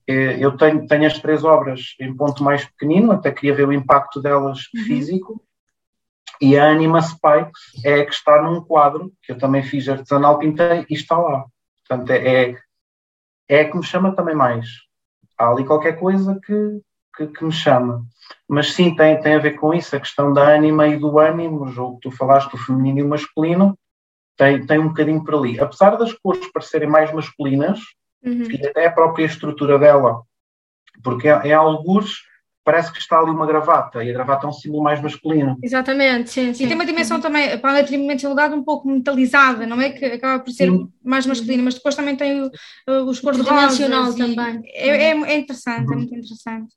[0.07, 3.73] eh, eu tenho, tenho as três obras em ponto mais pequenino, até queria ver o
[3.73, 4.83] impacto delas uhum.
[4.83, 5.43] físico.
[6.39, 10.37] E a Anima Spikes é a que está num quadro, que eu também fiz artesanal,
[10.37, 11.45] pintei e está lá.
[11.87, 12.57] Portanto, é, é,
[13.49, 14.67] é a que me chama também mais.
[15.37, 16.81] Há ali qualquer coisa que,
[17.17, 18.05] que, que, me chama.
[18.47, 21.63] Mas sim, tem, tem a ver com isso, a questão da ânima e do ânimo,
[21.63, 23.77] o jogo que tu falaste, o feminino e o masculino,
[24.37, 25.59] tem, tem um bocadinho por ali.
[25.59, 27.79] Apesar das cores parecerem mais masculinas,
[28.23, 28.43] uhum.
[28.51, 30.21] e até a própria estrutura dela,
[31.03, 32.25] porque em alguns
[32.63, 35.57] parece que está ali uma gravata, e a gravata é um símbolo mais masculino.
[35.63, 36.53] Exatamente, sim.
[36.53, 36.65] sim.
[36.65, 39.89] E tem uma dimensão também, para a tridimensionalidade, um pouco metalizada, não é?
[39.91, 40.91] Que acaba por ser sim.
[41.01, 42.51] mais masculina, mas depois também tem o,
[43.05, 44.17] os cores de rosa.
[44.17, 44.61] também.
[44.65, 45.93] É, é, é interessante, uhum.
[45.93, 46.75] é muito interessante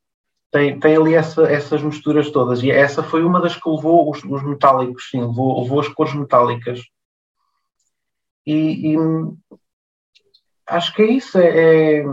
[0.50, 2.62] tem, tem ali essa, essas misturas todas.
[2.62, 6.14] E essa foi uma das que levou os, os metálicos, sim, levou, levou as cores
[6.14, 6.80] metálicas.
[8.46, 8.96] E, e
[10.66, 11.38] acho que é isso.
[11.38, 12.04] É, é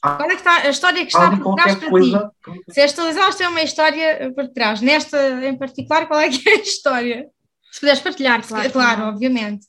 [0.00, 2.32] Qual é que está a história que está por trás para coisa...
[2.44, 2.72] ti?
[2.72, 6.54] Se esta Lisboa tem uma história por trás, nesta em particular, qual é que é
[6.54, 7.26] a história?
[7.70, 8.70] Se puderes partilhar, claro.
[8.72, 9.66] Claro, obviamente.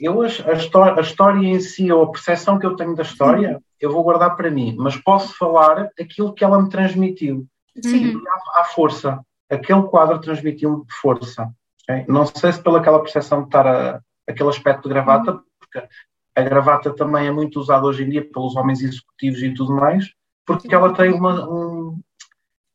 [0.00, 3.02] Eu, a, a, história, a história em si, ou a percepção que eu tenho da
[3.02, 7.46] história, eu vou guardar para mim, mas posso falar aquilo que ela me transmitiu.
[7.82, 8.20] Sim.
[8.54, 9.20] À, força.
[9.50, 11.50] Aquele quadro transmitiu-me força.
[11.82, 12.04] Okay?
[12.08, 15.88] Não sei se pelaquela percepção de estar a, aquele aspecto de gravata, porque
[16.34, 20.12] a gravata também é muito usada hoje em dia pelos homens executivos e tudo mais,
[20.46, 22.00] porque ela tem uma, um,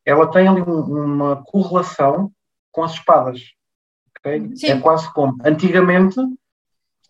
[0.05, 2.31] ela tem ali um, uma correlação
[2.71, 3.41] com as espadas.
[4.19, 4.49] Okay?
[4.63, 6.15] É quase como antigamente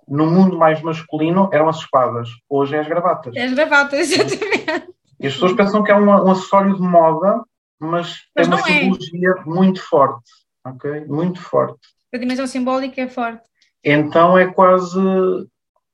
[0.07, 3.35] no mundo mais masculino eram as espadas, hoje é as gravatas.
[3.35, 4.93] É as gravatas, exatamente.
[5.19, 7.41] E as pessoas pensam que é um, um acessório de moda,
[7.79, 8.63] mas, mas tem uma é.
[8.63, 9.45] simbologia é.
[9.45, 10.31] muito forte,
[10.65, 11.05] ok?
[11.05, 11.79] Muito forte.
[12.13, 13.43] A dimensão simbólica é forte.
[13.83, 14.99] Então é quase.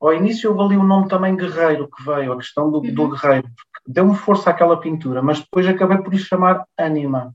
[0.01, 2.93] Ao início eu ali o nome também guerreiro que veio, a questão do, uhum.
[2.93, 3.47] do guerreiro,
[3.85, 7.33] deu-me força àquela pintura, mas depois acabei por lhe chamar Anima.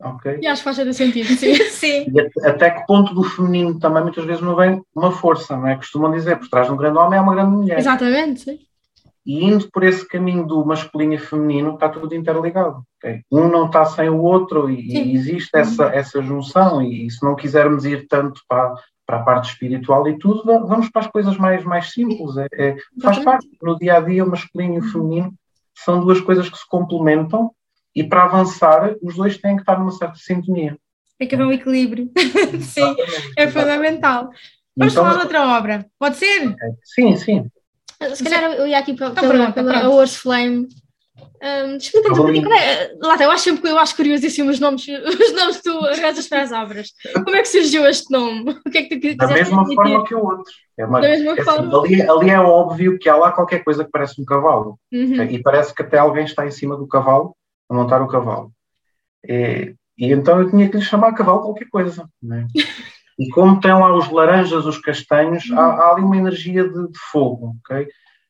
[0.00, 0.38] Ok?
[0.40, 1.54] E acho que faz todo sentido, sim.
[1.70, 2.06] sim.
[2.12, 5.66] E at- até que ponto do feminino também muitas vezes não vem uma força, não
[5.68, 5.76] é?
[5.76, 7.78] Costumam dizer, por trás de um grande homem é uma grande mulher.
[7.78, 8.58] Exatamente, sim.
[9.26, 12.82] E indo por esse caminho do masculino e feminino, está tudo interligado.
[12.98, 13.20] ok?
[13.30, 16.80] Um não está sem o outro e, e existe essa, essa junção.
[16.82, 18.74] E, se não quisermos ir tanto para,
[19.06, 22.34] para a parte espiritual e tudo, va- vamos para as coisas mais, mais simples.
[22.38, 23.46] É, é- faz parte.
[23.62, 25.32] No dia a dia, o masculino e o feminino
[25.76, 27.50] são duas coisas que se complementam
[27.94, 30.76] e para avançar, os dois têm que estar numa certa sintonia.
[31.18, 32.10] Tem que haver um equilíbrio.
[32.62, 32.94] Sim,
[33.36, 34.30] é fundamental.
[34.76, 35.86] Vamos Então, falar de outra obra.
[35.98, 36.54] Pode ser?
[36.84, 37.50] Sim, sim.
[38.14, 39.94] Se calhar eu ia aqui para, Então, pela, pergunta, pela pronto.
[39.96, 40.68] Horse Flame.
[41.42, 42.44] Um, Explica-nos um bocadinho.
[42.44, 45.56] como é- Lá está, eu acho sempre que eu acho curiosíssimo os nomes, os nomes
[45.58, 46.88] que tu arranjas para as obras.
[47.24, 48.50] Como é que surgiu este nome?
[48.66, 49.76] O que é que tu Da quiseste mesma transmitir?
[49.76, 50.52] forma que o outro.
[50.78, 51.80] É uma- Da mesma é assim, forma.
[51.82, 54.78] ali, ali é óbvio que há lá qualquer coisa que parece um cavalo.
[54.90, 55.22] Uhum.
[55.24, 57.34] E parece que até alguém está em cima do cavalo
[57.70, 58.52] a montar o cavalo.
[59.24, 62.08] E, e então eu tinha que lhe chamar cavalo qualquer coisa.
[62.22, 62.46] né?
[63.18, 66.98] E como tem lá os laranjas, os castanhos, há, há ali uma energia de, de
[67.10, 67.56] fogo.
[67.64, 67.86] ok?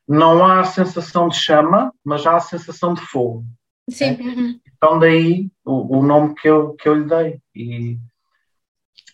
[0.07, 3.45] Não há a sensação de chama, mas há a sensação de fogo.
[3.89, 4.17] Sim.
[4.21, 4.61] Uhum.
[4.77, 7.39] Então daí o, o nome que eu, que eu lhe dei.
[7.55, 7.99] E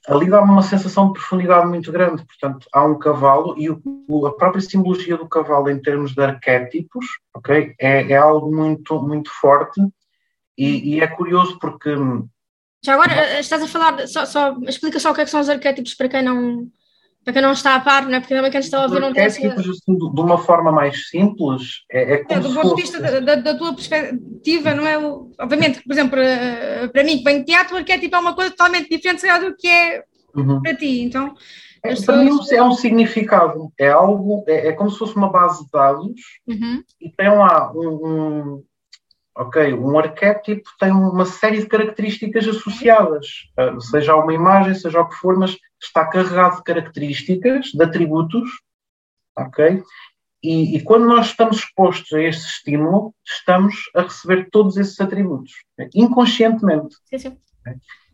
[0.09, 2.25] ali dá-me uma sensação de profundidade muito grande.
[2.25, 7.05] Portanto, há um cavalo e o- a própria simbologia do cavalo em termos de arquétipos
[7.35, 9.81] ok, é, é algo muito, muito forte
[10.57, 11.91] e, e é curioso porque
[12.85, 15.41] Já agora eh, estás a falar, só, só- explica só o que é que são
[15.41, 16.69] os arquétipos para quem não,
[17.25, 18.21] para quem não está a par, não é?
[18.21, 21.09] Porque também quem está a ouvir não tem arquétipos assim, de de uma forma mais
[21.09, 24.87] simples é, é É, como do se ponto de vista da, da- tua perspectiva, não
[24.87, 24.99] é?
[24.99, 28.35] o- Obviamente, por exemplo, para, para mim que venho de teatro, o arquétipo é uma
[28.35, 30.61] coisa totalmente diferente do que é Uhum.
[30.63, 31.01] para ti.
[31.03, 31.35] Então,
[31.83, 35.65] É, para mim é um significado, é algo, é, é como se fosse uma base
[35.65, 36.83] de dados Uhum.
[37.01, 38.65] e tem lá um, um-
[39.37, 45.09] ok, um arquétipo tem uma série de características associadas, uh, seja uma imagem, seja o
[45.09, 48.49] que for, mas está carregado de características, de atributos,
[49.37, 49.83] ok?
[50.43, 55.53] E, e quando nós estamos expostos a este estímulo, estamos a receber todos esses atributos,
[55.77, 56.97] né, inconscientemente.
[57.05, 57.37] Sim, sim.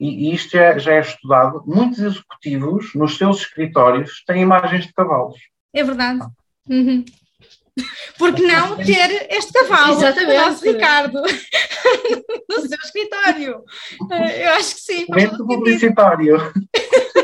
[0.01, 1.63] E, e isto já, já é estudado.
[1.67, 5.39] Muitos executivos, nos seus escritórios, têm imagens de cavalos.
[5.73, 6.27] É verdade.
[6.69, 7.05] Uhum.
[8.19, 10.33] Por que não ter este cavalo, Exatamente.
[10.33, 11.23] o nosso Ricardo,
[12.49, 13.65] no seu escritório?
[14.11, 15.07] Eh, Eu acho que sim.
[15.07, 15.47] sentido.
[15.47, 16.53] publicitário.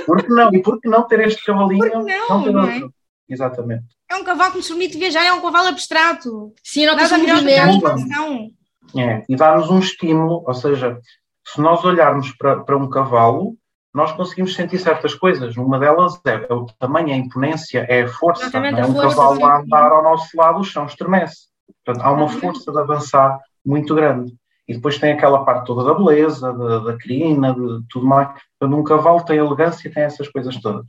[0.06, 0.52] Por que não?
[0.54, 1.82] E por que não ter este cavalinho?
[1.82, 2.86] Que não, ter não outro?
[2.86, 3.32] é?
[3.32, 3.84] Exatamente.
[4.10, 6.54] É um cavalo que nos permite viajar, é um cavalo abstrato.
[6.64, 8.98] Sim, nota-se Nada o melhor que.
[8.98, 10.98] É, e dá-nos um estímulo, ou seja,
[11.46, 13.54] se nós olharmos para, para um cavalo,
[13.98, 15.56] nós conseguimos sentir certas coisas.
[15.56, 18.44] Uma delas é, é o tamanho, a imponência, é a força.
[18.44, 18.82] Exatamente, não é?
[18.82, 21.48] a Um força, cavalo a andar ao nosso lado, o chão estremece.
[21.84, 24.32] Portanto, há uma força de avançar muito grande.
[24.66, 28.28] E depois tem aquela parte toda da beleza, da, da crina, de tudo mais.
[28.58, 30.86] Portanto, um cavalo tem elegância, tem essas coisas todas.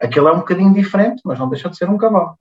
[0.00, 2.36] Aquele é um bocadinho diferente, mas não deixa de ser um cavalo.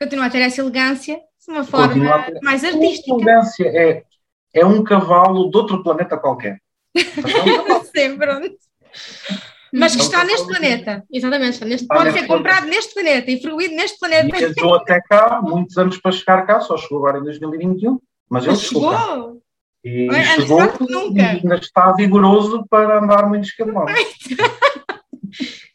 [0.00, 3.10] Continua a ter essa elegância de uma forma a ter- mais A artística.
[3.12, 4.02] elegância é,
[4.54, 6.58] é um cavalo de outro planeta qualquer.
[7.68, 8.56] Mas é pronto.
[9.72, 11.04] Mas que É um está neste planeta.
[11.12, 12.26] Exatamente, neste Pode ser planeta.
[12.34, 14.36] comprado neste planeta e fruído neste planeta.
[14.36, 17.98] Viajou até cá, muitos anos para chegar cá, só chegou agora em 2021,
[18.30, 18.92] mas ele chegou.
[18.96, 19.42] Chegou!
[19.84, 20.60] E Antes chegou
[21.14, 24.06] e ainda está vigoroso para andar muitos quilómetros.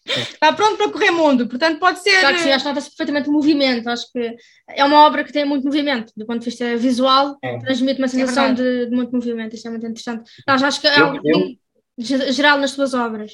[0.06, 2.20] Está pronto para correr mundo, portanto pode ser.
[2.20, 3.88] Claro que sim, acho que nota-se perfeitamente o movimento.
[3.90, 4.36] Acho que
[4.70, 7.58] é uma obra que tem muito movimento, do ponto de vista visual, É.
[7.60, 8.62] transmite uma sensação verdade.
[8.86, 9.56] de, de muito movimento.
[9.56, 10.30] Isto é muito interessante.
[10.46, 11.56] Acho, acho que é Eu- algo eu-
[11.98, 13.34] geral nas tuas obras.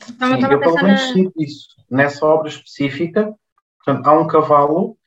[0.00, 1.12] Estava, Sim, estava eu pelo menos na.
[1.12, 1.68] sinto isso.
[1.90, 3.34] Nessa obra específica,
[3.84, 4.98] portanto, há um cavalo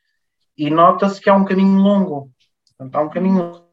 [0.58, 2.32] e nota-se que há um caminho longo.
[2.78, 3.64] Portanto, há um caminho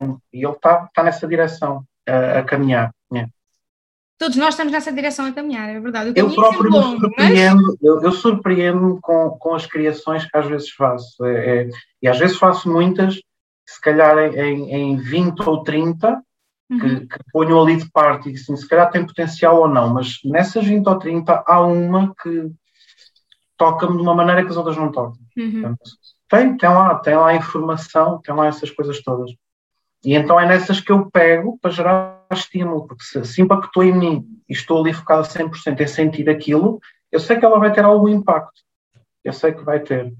[0.00, 2.92] longo e ele está, está nessa direção a, a caminhar.
[3.14, 3.26] É.
[4.18, 6.12] Todos nós estamos nessa direção a caminhar, é verdade.
[6.14, 10.36] Eu é próprio me longo, mas surpreendo, eu, eu surpreendo-me com, com as criações que
[10.36, 11.24] às vezes faço.
[11.24, 11.70] É, é,
[12.00, 13.20] e às vezes faço muitas,
[13.66, 16.22] se calhar em, em, em 20 ou 30,
[16.70, 16.78] Uhum.
[16.78, 20.18] que, que ponho ali de parte e assim, se calhar tem potencial ou não, mas
[20.24, 22.50] nessas 20 ou 30 há uma que
[23.56, 25.18] toca-me de uma maneira que as outras não tocam.
[25.36, 25.52] Uhum.
[25.52, 25.90] Portanto,
[26.28, 29.30] tem, tem lá, tem lá a informação, tem lá essas coisas todas.
[30.04, 33.92] E então é nessas que eu pego para gerar estímulo, porque se, se impactou em
[33.92, 37.72] mim e estou ali focado a 100% em sentir aquilo, eu sei que ela vai
[37.72, 38.62] ter algum impacto.
[39.22, 40.12] Eu sei que vai ter.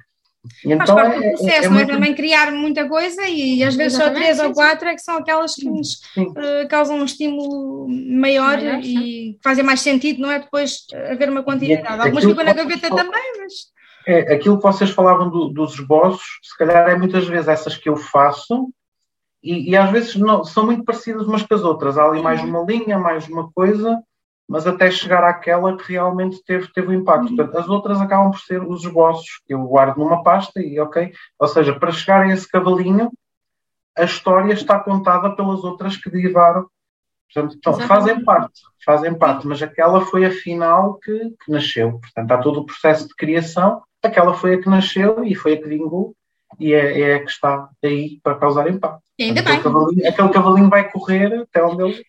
[0.43, 1.79] Faz então parte do é, é, processo, é não é?
[1.79, 4.95] muito Também criar muita coisa e às vezes só Exatamente, três sim, ou quatro é
[4.95, 10.21] que são aquelas que nos eh, causam um estímulo maior Maior, e fazem mais sentido,
[10.21, 10.41] não é?
[10.41, 12.03] Depois eh, haver uma continuidade.
[12.03, 13.53] Algumas ficam na gaveta vocês também, mas
[14.05, 17.89] É, aquilo que vocês falavam do- dos esboços, se calhar é muitas vezes essas que
[17.89, 18.69] eu faço
[19.45, 21.97] e, e às vezes não, são muito parecidas umas com as outras.
[21.97, 24.03] Há ali mais uma linha, mais uma coisa,
[24.49, 27.35] mas até chegar àquela que realmente teve, teve um impacto.
[27.35, 31.13] Portanto, as outras acabam por ser os esboços que eu guardo numa pasta e ok.
[31.39, 33.11] Ou seja, para chegar a esse cavalinho,
[33.97, 36.67] a história está contada pelas outras que derivaram.
[37.33, 41.99] Portanto, então, fazem parte, fazem parte, mas aquela foi a final que, que nasceu.
[41.99, 45.57] Portanto, há todo o processo de criação, aquela foi a que nasceu e foi a
[45.57, 46.15] que vingou
[46.61, 49.03] e é, é a que está aí para causar impacto.
[49.19, 49.63] Ainda aquele bem.
[49.63, 52.05] Cavalinho, aquele cavalinho vai correr até onde ele.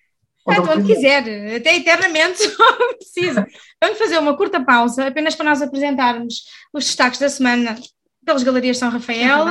[0.45, 3.47] Ele onde quiser, até eternamente só precisa.
[3.81, 7.77] Vamos fazer uma curta pausa, apenas para nós apresentarmos os destaques da semana
[8.25, 9.45] pelas Galerias São Rafael.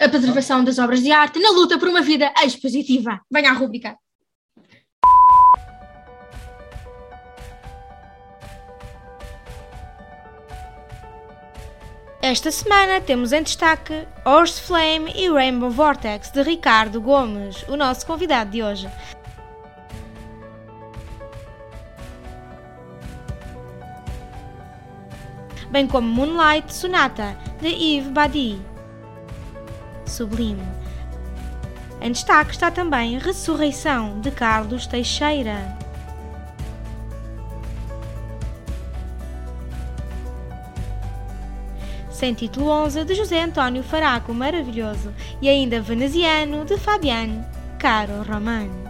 [0.00, 3.20] A preservação das obras de arte na luta por uma vida expositiva.
[3.30, 3.96] Venha à rúbrica.
[12.20, 18.04] Esta semana temos em destaque Horse Flame e Rainbow Vortex de Ricardo Gomes, o nosso
[18.04, 18.90] convidado de hoje.
[25.70, 28.60] Bem como Moonlight Sonata de Yves Badi.
[30.06, 30.62] Sublime.
[32.00, 35.76] Em destaque está também Ressurreição de Carlos Teixeira.
[42.10, 47.44] Sem título 11 de José António Faraco Maravilhoso e ainda Veneziano de Fabiane
[47.78, 48.88] Caro Romano.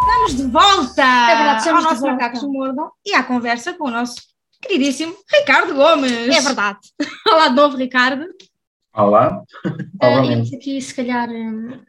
[0.00, 2.06] Estamos de volta É verdade, estamos ao de nosso.
[2.06, 6.12] Macacos do Mordam e à conversa com o nosso queridíssimo Ricardo Gomes.
[6.12, 6.78] É verdade.
[7.28, 8.24] Olá de novo, Ricardo.
[8.94, 9.42] Olá,
[10.00, 10.52] Ah, novamente.
[10.52, 11.28] e aqui, se calhar.
[11.30, 11.80] hum,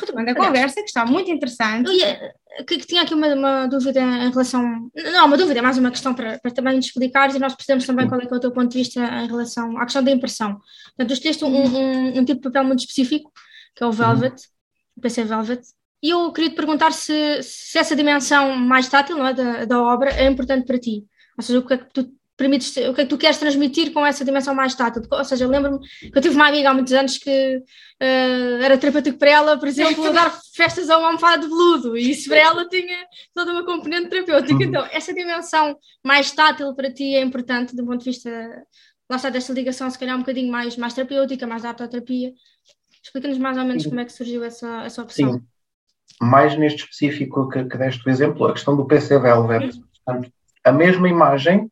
[0.00, 1.86] Retomando a conversa, que está muito interessante.
[1.86, 2.32] eu ia-
[2.66, 4.62] que, que tinha aqui uma, uma dúvida em relação.
[4.94, 7.86] Não, uma dúvida, é mais uma questão para, para também nos explicares e nós percebemos
[7.86, 10.10] também qual é, que é o teu ponto de vista em relação à questão da
[10.10, 10.54] impressão.
[10.96, 13.30] Portanto, tu escolheste um, um, um tipo de papel muito específico,
[13.76, 14.34] que é o Velvet,
[14.96, 15.60] o PC Velvet,
[16.02, 19.82] e eu queria te perguntar se, se essa dimensão mais tátil não é, da, da
[19.82, 21.04] obra é importante para ti.
[21.36, 23.92] Ou seja, o que é que tu permites, o que é que tu queres transmitir
[23.92, 25.02] com essa dimensão mais tátil?
[25.10, 27.62] Ou seja, lembro-me que eu tive uma amiga há muitos anos que
[28.00, 32.10] eh, era terapêutico para ela, por exemplo, dar festas a uma almofada de veludo, e
[32.10, 34.54] isso para ela tinha toda uma componente terapêutica.
[34.54, 34.62] Uhum.
[34.62, 38.30] Então, essa dimensão mais tátil para ti é importante do ponto de vista,
[39.08, 42.32] lá está, desta ligação, se calhar um bocadinho mais, mais terapêutica, mais da artoterapia.
[43.02, 43.88] Explica-nos mais ou menos Sim.
[43.90, 45.34] como é que surgiu essa, essa opção.
[45.34, 45.42] Sim.
[46.20, 49.72] Mais neste específico que, que deste o exemplo, a questão do PC Velvet.
[50.04, 50.32] Portanto,
[50.64, 51.70] a mesma imagem,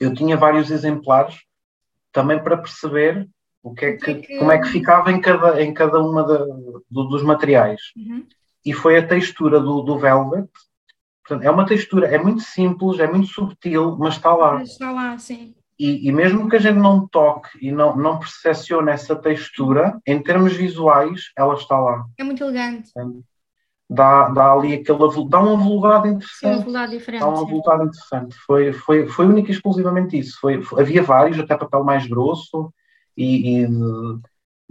[0.00, 1.36] eu tinha vários exemplares
[2.12, 3.28] também para perceber
[3.62, 6.44] o que é que, que- como é que ficava em cada, em cada uma da-
[6.90, 7.80] do- dos materiais.
[7.96, 8.26] Uhum.
[8.64, 10.48] E foi a textura do, do Velvet.
[11.24, 14.54] Portanto, é uma textura, é muito simples, é muito subtil, mas está lá.
[14.54, 15.54] Mas Está lá, sim.
[15.78, 20.20] E, e mesmo que a gente não toque e não, não percepcione essa textura, em
[20.22, 22.04] termos visuais, ela está lá.
[22.18, 22.90] É muito elegante.
[23.94, 26.96] Dá, dá ali aquele avul- dá um avulgado Sim, uma interessante.
[26.96, 27.20] diferente.
[27.20, 27.42] Dá um sim.
[27.44, 28.36] avulgado interessante.
[28.46, 30.38] Foi, foi, foi único e exclusivamente isso.
[30.40, 32.72] Foi, foi- havia vários, até papel mais grosso
[33.16, 34.20] e, e de,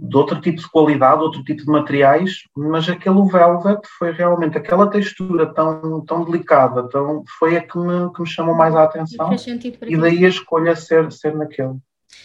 [0.00, 4.90] de outro tipo de qualidade, outro tipo de materiais, mas aquele velvet foi realmente aquela
[4.90, 9.36] textura tão, tão delicada, tão, foi a que me, que me chamou mais a atenção.
[9.38, 10.00] Sentido para E ti.
[10.00, 11.76] daí a escolha ser, ser naquele.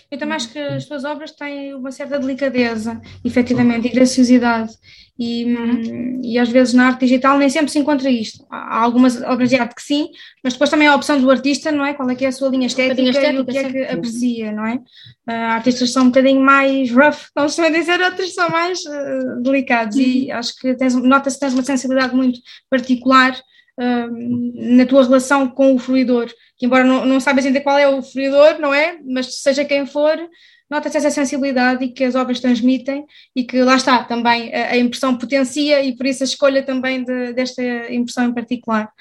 [0.10, 4.73] Eu também acho que as tuas obras têm uma certa delicadeza, efetivamente, e graciosidade.
[5.19, 8.45] E, hum, e às vezes na arte digital nem sempre se encontra isto.
[8.50, 10.10] Há algumas obras de arte que sim,
[10.43, 11.93] mas depois também há a opção do artista, não é?
[11.93, 13.93] Qual é que é a sua linha estética, linha e o estética, que é que
[13.93, 14.80] aprecia, não é?
[15.26, 19.97] Ah, artistas são um bocadinho mais rough, como se dizer, outros são mais ah, delicados.
[19.97, 23.36] E acho que nota-se que tens uma sensibilidade muito particular
[23.80, 24.08] ah,
[24.54, 28.02] na tua relação com o fruidor, que embora não, não saibas ainda qual é o
[28.02, 29.00] fruidor, não é?
[29.06, 30.17] Mas seja quem for,
[30.70, 34.78] nota-se essa sensibilidade e que as obras transmitem e que lá está também a, a
[34.78, 37.62] impressão potencia e por isso a escolha também de- desta
[37.93, 38.91] impressão em particular.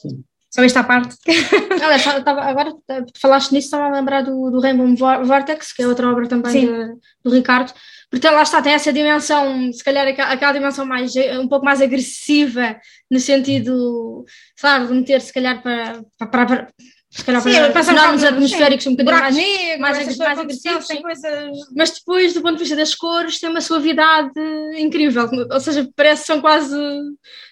[0.00, 0.24] Sim.
[0.54, 1.16] Só esta parte.
[1.82, 5.72] Olha, só estava- agora tu falaste nisso, estava a lembrar do, do Rainbow Vor- Vortex,
[5.72, 6.92] que é outra obra também de-
[7.24, 7.72] do Ricardo.
[8.10, 12.76] Portanto, lá está, tem essa dimensão, se calhar aquela, dimensão mais, um pouco mais agressiva,
[13.10, 14.26] no sentido,
[14.60, 16.68] claro, de meter se calhar para, para, para,
[17.10, 21.90] se calhar Sim, para bocado- atmosféricos um bocadinho mais, negro, mais mais agressivos, coisas mas
[21.92, 24.30] depois, do ponto de vista das cores, tem uma suavidade
[24.76, 26.76] incrível, ou seja, parece que são quase,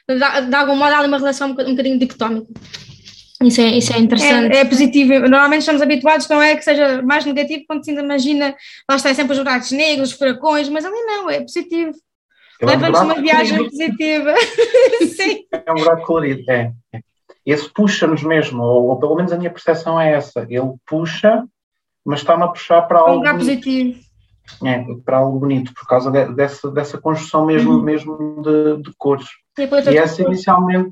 [0.07, 2.49] de, de algum modo, há uma relação um bocadinho, um bocadinho dicotómica.
[3.43, 4.55] Isso é, isso é interessante.
[4.55, 5.13] É, é positivo.
[5.21, 8.55] Normalmente estamos habituados, não é que seja mais negativo, quando se imagina,
[8.89, 11.93] lá está é sempre os buracos negros, os furacões, mas ali não, é positivo.
[12.61, 13.71] É um Leva-nos uma viagem colorido.
[13.77, 14.35] positiva.
[15.17, 15.45] Sim.
[15.67, 16.73] É um buraco colorido, é.
[16.93, 17.01] é.
[17.47, 20.47] Esse puxa-nos mesmo, ou, ou pelo menos a minha percepção é essa.
[20.49, 21.43] Ele puxa,
[22.05, 23.17] mas está-me a puxar para É um algo.
[23.17, 23.99] lugar positivo.
[24.65, 27.83] É, para algo bonito, por causa de- dessa, dessa construção mesmo, Uhum.
[27.83, 29.27] mesmo de, de cores.
[29.59, 29.63] E
[29.93, 30.91] E essa inicialmente,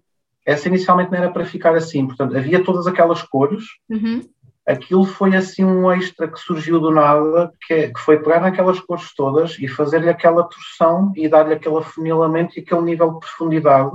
[0.51, 4.21] essa inicialmente não era para ficar assim, portanto, havia todas aquelas cores, Uhum.
[4.67, 8.81] aquilo foi assim um extra que surgiu do nada, que, é- que foi pegar naquelas
[8.81, 13.91] cores todas e fazer-lhe aquela torção e dar-lhe aquele afunilamento e aquele nível de profundidade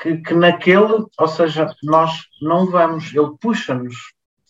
[0.00, 3.94] que, que naquele, ou seja, nós não vamos, ele puxa-nos,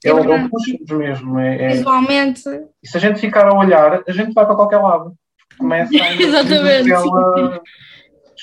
[0.05, 1.39] É ele puxa-nos mesmo.
[1.39, 2.49] É, é- Visualmente,
[2.83, 5.13] e se a gente ficar a olhar, a gente vai para qualquer lado.
[5.59, 6.93] Começa a Exatamente.
[6.93, 7.61] aquela-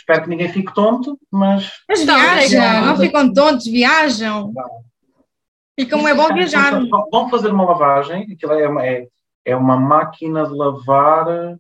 [0.09, 2.85] Espero que ninguém fique tonto, mas mas Não, viajam, não.
[2.87, 4.51] não ficam tontos, viajam.
[5.77, 6.81] E como é bom viajar.
[7.11, 9.07] Vão fazer uma lavagem, aquilo é uma, é,
[9.45, 11.57] é uma máquina de lavar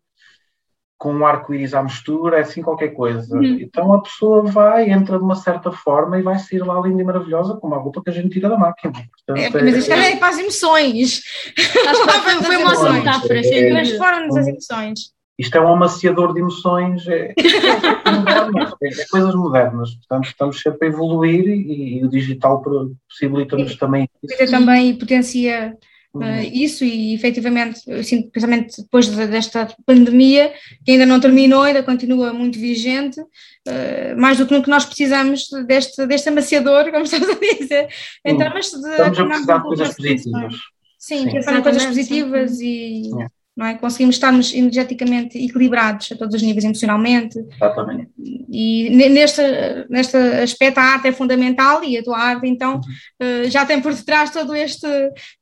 [0.97, 3.37] com um arco-íris à mistura, é assim qualquer coisa.
[3.37, 3.59] Uhum.
[3.61, 7.05] Então a pessoa vai, entra de uma certa forma e vai sair lá linda e
[7.05, 8.93] maravilhosa com uma roupa que a gente tira da máquina.
[8.97, 11.21] É, Portanto, mas isto também é para as emoções.
[11.55, 13.73] Acho que foi, uma metáfora, É.
[13.73, 15.18] Mas foram-nos as emoções.
[15.39, 19.89] Isto é um amaciador de emoções, é, é, moderno, é- é coisas modernas.
[19.95, 22.61] Portanto, estamos sempre a evoluir e, e o digital
[23.07, 24.51] possibilita-nos também isso.
[24.51, 25.75] Também potencia
[26.11, 26.23] Uhum.
[26.23, 30.51] eh, isso e efetivamente, eu sinto, principalmente depois de- desta pandemia,
[30.83, 33.21] que ainda não terminou, ainda continua muito vigente,
[33.67, 37.87] eh, mais do que no que nós precisamos deste, deste amaciador, como estamos a dizer,
[38.25, 38.89] em termos de.
[38.89, 40.53] Estamos a precisar de coisas positivas.
[40.97, 41.31] Sim, Sim.
[41.31, 42.23] pensar em coisas Exatamente, sim.
[42.23, 43.27] positivas e É.
[43.59, 43.73] não é?
[43.75, 48.07] conseguimos estarmos energeticamente equilibrados a todos os níveis, emocionalmente, Exatamente.
[48.49, 49.41] e ne- neste,
[49.89, 52.79] neste aspecto a arte é fundamental e a tua arte então
[53.19, 54.87] eh, já tem por detrás todo este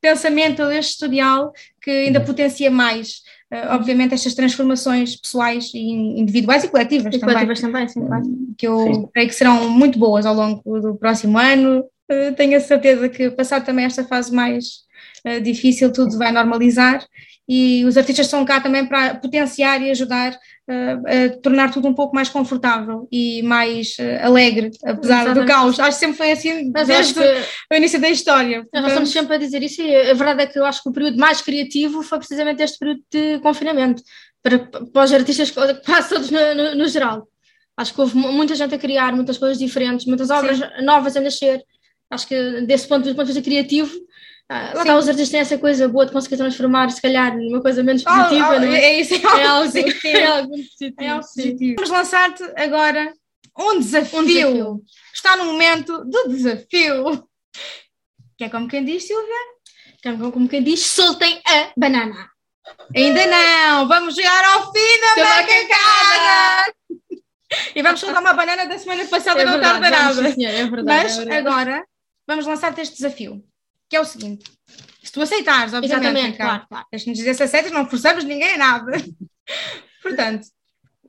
[0.01, 5.79] pensamento, todo este historial que ainda potencia mais, eh, obviamente, estas transformações pessoais e
[6.21, 8.23] individuais e coletivas E também, coletivas também, sim, claro.
[8.57, 9.07] que eu Sim.
[9.13, 11.83] creio que serão muito boas ao longo do próximo ano.
[12.09, 14.87] Eh, tenho a certeza que passar também esta fase mais
[15.43, 17.03] difícil, tudo vai normalizar
[17.49, 20.37] e os artistas estão cá também para potenciar e ajudar
[20.69, 20.97] eh,
[21.33, 25.47] a tornar tudo um pouco mais confortável e mais eh, alegre, apesar do Exatamente.
[25.47, 25.79] caos.
[25.79, 27.19] Acho que sempre foi assim Mas desde que
[27.71, 28.67] o início da história.
[28.73, 30.93] nós estamos sempre a dizer isso e a verdade é que eu acho que o
[30.93, 34.03] período mais criativo foi precisamente este período de confinamento,
[34.43, 35.49] para, para os artistas
[35.85, 37.27] quase todos no, no- no geral.
[37.77, 41.21] Acho que houve mu- muita gente a criar muitas coisas diferentes, muitas obras novas a
[41.21, 41.61] nascer.
[42.09, 43.91] Acho que desse ponto, do ponto de vista criativo,
[44.49, 48.03] está, os artistas têm essa coisa boa de conseguir transformar, se calhar, numa coisa menos
[48.05, 48.47] Ah, positiva.
[48.47, 48.79] ah, não é?
[48.79, 50.17] é isso, é É algo, algo positivo.
[50.17, 50.95] é algo positivo.
[50.99, 51.75] É algo positivo.
[51.75, 53.13] Vamos lançar-te agora
[53.59, 54.19] um desafio.
[54.19, 54.81] Um desafio.
[55.13, 57.27] Está no momento do desafio.
[58.37, 59.35] Que é como quem diz, Silvia?
[60.03, 62.29] Como, como quem diz, soltem a banana.
[62.95, 66.73] Ainda não, vamos chegar ao fim da Da macacada!
[67.75, 70.29] E vamos soltar uma banana da semana passada, É não verdade, vamos, nada.
[70.29, 70.83] sim, senhor, é verdade.
[70.85, 71.47] Mas é verdade.
[71.47, 71.85] agora
[72.27, 73.41] vamos lançar-te este desafio,
[73.89, 74.49] que é o seguinte:
[75.03, 76.85] se tu aceitares, obviamente, Exatamente, claro, claro.
[76.91, 78.91] deixa-nos dizer se aceitas, não forçamos ninguém a nada.
[80.01, 80.47] Portanto,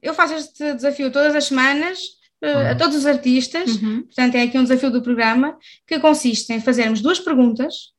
[0.02, 1.98] eu faço este desafio todas as semanas
[2.42, 4.02] eh, a todos os artistas, Uhum.
[4.04, 7.92] portanto, é aqui um desafio do programa que consiste em fazermos duas perguntas.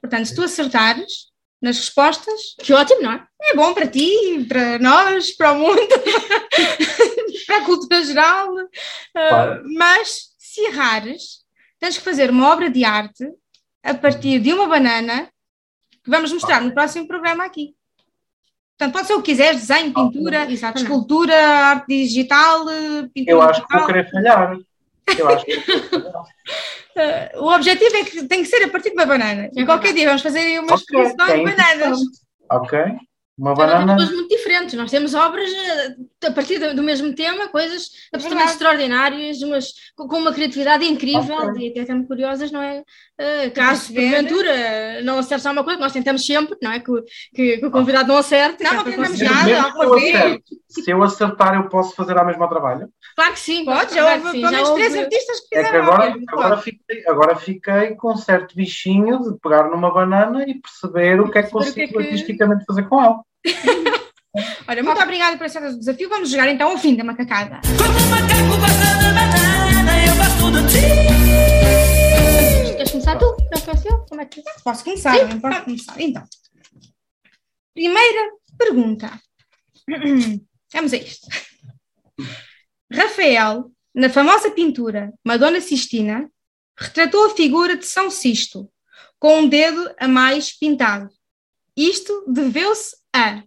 [0.00, 1.26] Portanto, se tu acertares
[1.60, 3.26] nas respostas, Que ótimo, não é?
[3.42, 5.80] é bom para ti, para nós, para o mundo,
[7.46, 8.48] para a cultura geral.
[8.54, 8.68] Uh,
[9.12, 9.62] Claro.
[9.74, 11.44] mas se errares,
[11.78, 13.26] tens que fazer uma obra de arte
[13.90, 15.28] a partir de uma banana
[16.04, 17.74] que vamos mostrar no próximo programa aqui.
[18.78, 20.82] Portanto, pode ser o que quiseres, desenho, pintura, Exatamente.
[20.82, 23.86] escultura, arte digital, uh, pintura Eu acho que vou digital.
[23.86, 24.58] querer falhar.
[25.18, 26.24] Eu acho que vou querer falhar.
[27.34, 29.48] Uh, o objetivo é que tem que ser a partir de uma banana.
[29.54, 29.96] E É qualquer verdade.
[29.96, 31.98] dia vamos fazer aí uma Ok, exposição de é bananas.
[32.50, 32.78] Ok.
[33.38, 33.86] Uma Então, banana.
[33.86, 34.74] Temos coisas muito diferentes.
[34.74, 38.50] Nós temos obras eh, a partir do mesmo tema, coisas absolutamente verdade.
[38.52, 41.66] extraordinárias, umas, com uma criatividade incrível Ok.
[41.66, 42.82] e até tão curiosas, não é?
[43.18, 46.80] Eh, Caso Caso porventura não acerte alguma coisa, que nós tentamos sempre, não é?
[46.80, 47.02] Que, o-
[47.34, 48.62] que, que o convidado não acerte.
[48.62, 49.72] Não, não tentamos nada.
[49.72, 52.88] Que eu acerte, se eu acertar, eu posso fazer a mesma trabalho.
[53.14, 53.64] Claro que sim.
[53.64, 55.84] Pode, já houve sim, pelo já menos três artistas que É que fizeram.
[55.92, 61.18] agora, agora, fiquei, agora fiquei com um certo bichinho de pegar numa banana e perceber
[61.20, 63.20] o que é que Perceber o que é consigo que- artisticamente fazer com ela.
[64.68, 66.10] Olha, muito obrigada por aceitar o desafio.
[66.10, 67.60] Vamos jogar então ao fim da macacada.
[70.70, 71.85] Queres
[73.06, 73.36] começar tu?
[73.50, 74.06] Não eu?
[74.06, 75.28] Como é que Posso começar?
[75.28, 76.00] Não posso começar.
[76.00, 76.24] Então,
[77.72, 79.20] primeira pergunta.
[80.72, 81.28] Vamos a isto.
[82.92, 86.28] Rafael, na famosa pintura Madonna Sistina,
[86.76, 88.70] retratou a figura de São Sisto,
[89.20, 91.08] com um dedo a mais pintado.
[91.76, 93.42] Isto deveu-se a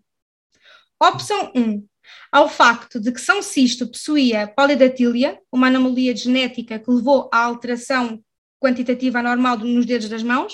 [1.02, 1.86] Opção 1.
[2.32, 8.24] Ao facto de que São Sisto possuía polidatília, uma anomalia genética que levou à alteração
[8.60, 10.54] quantitativa anormal nos dedos das mãos,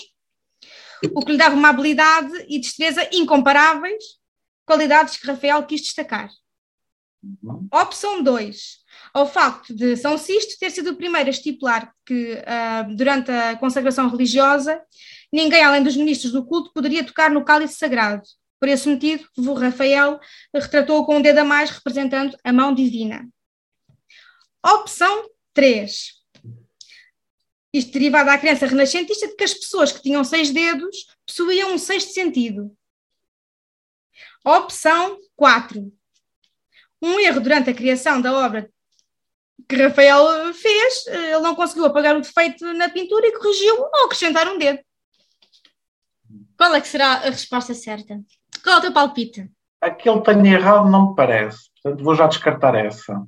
[1.13, 4.03] o que lhe dava uma habilidade e destreza incomparáveis
[4.65, 6.29] qualidades que Rafael quis destacar.
[7.23, 7.67] Uhum.
[7.71, 8.77] Opção 2.
[9.13, 13.55] Ao facto de São Sisto ter sido o primeiro a estipular que, ah, durante a
[13.57, 14.81] consagração religiosa,
[15.31, 18.23] ninguém além dos ministros do culto poderia tocar no cálice sagrado.
[18.59, 20.19] Por esse motivo, o Rafael
[20.53, 23.27] retratou com um dedo a mais, representando a mão divina.
[24.65, 26.24] Opção 3.
[27.75, 31.77] Isto derivado da crença renascentista de que as pessoas que tinham seis dedos possuíam um
[31.77, 32.73] sexto sentido.
[34.45, 35.91] Opção 4.
[37.01, 38.71] Um erro durante a criação da obra
[39.67, 44.05] que Rafael fez, eh, ele não conseguiu apagar o defeito na pintura e corrigiu ao
[44.05, 44.79] acrescentar um dedo.
[46.57, 48.21] Qual é que será a resposta certa?
[48.63, 49.51] Qual é o teu palpite?
[49.81, 51.69] Aquele tenho errado não me parece.
[51.73, 53.21] Portanto, vou já descartar essa.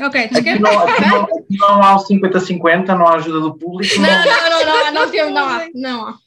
[0.00, 3.94] Ok, Aqui não, aqui não- aqui não há o 50-50, não há ajuda do público.
[4.00, 5.68] Não, não- não, não, não, não, não há.
[5.74, 6.18] Não há.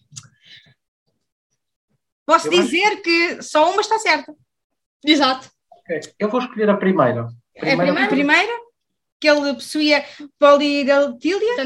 [2.25, 4.33] Posso Eu acho- dizer que só uma está certa.
[5.05, 5.49] Exato.
[5.71, 7.27] Ok, Eu vou escolher a primeira.
[7.55, 8.51] É a primeira, a primeira
[9.19, 10.03] que ele possuía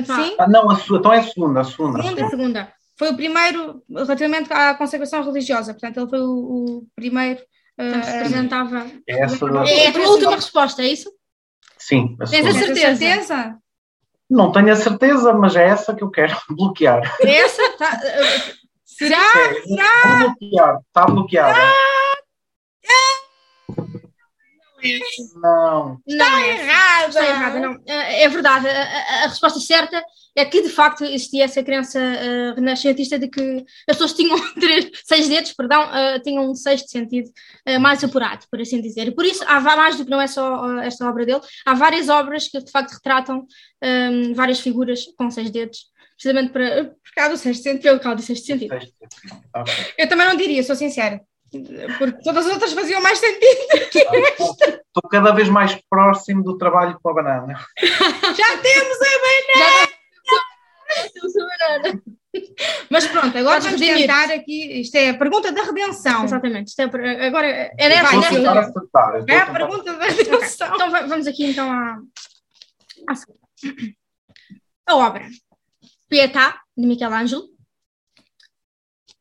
[0.07, 0.23] vá.
[0.23, 0.35] sim.
[0.39, 1.99] Ah, não, a sua, então é a segunda, a segunda.
[1.99, 2.29] a Segunda, segunda.
[2.29, 2.73] segunda.
[2.97, 5.73] Foi o primeiro relativamente à consagração religiosa.
[5.73, 6.31] Portanto, ele foi o,
[6.79, 7.41] o primeiro.
[7.77, 8.85] Representava.
[9.07, 11.11] É essa É a última resposta, é isso?
[11.81, 12.95] Sim, a Tens a certeza?
[12.95, 13.57] certeza?
[14.29, 17.01] Não tenho a certeza, mas é essa que eu quero bloquear.
[17.19, 19.17] Essa tá, uh, Será?
[19.17, 21.59] É, vou bloquear, está bloqueada.
[25.35, 25.99] Não.
[26.07, 27.07] não é errada.
[27.09, 27.77] Está errada, não.
[27.85, 28.67] É é verdade.
[28.67, 30.03] A, a- resposta certa
[30.35, 34.89] é que, de facto, existia essa crença uh, renascentista de que as pessoas tinham três,
[35.05, 37.29] seis dedos, perdão, uh, tinham um sexto sentido
[37.67, 39.07] uh, mais apurado, por assim dizer.
[39.07, 41.73] E por isso, há mais do que não é só uh, esta obra dele, há
[41.73, 43.45] várias obras que, de facto, retratam
[43.83, 48.15] um, várias figuras com seis dedos, precisamente para, por causa do sexto sentido, pelo causa
[48.17, 48.75] do sexto sentido.
[49.97, 51.19] Eu também não diria, sou sincera.
[51.97, 53.59] Porque todas as outras faziam mais sentido.
[53.83, 57.65] Estou cada vez mais próximo do trabalho com a banana.
[57.77, 59.11] Já temos a
[62.89, 64.07] Mas pronto, agora Podes vamos redimir.
[64.07, 64.81] tentar aqui.
[64.81, 66.23] Isto é a pergunta da redenção.
[66.23, 66.69] Exatamente.
[66.69, 69.23] Isto é, agora, é nesta, Vai, Vou tentar acertar.
[69.27, 70.75] É a pergunta da redenção.
[70.75, 71.99] Então va- vamos aqui então à,
[73.09, 73.39] à segunda.
[74.87, 75.27] A obra
[76.09, 77.43] Pietà, de Michelangelo.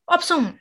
[0.08, 0.58] Opção 1.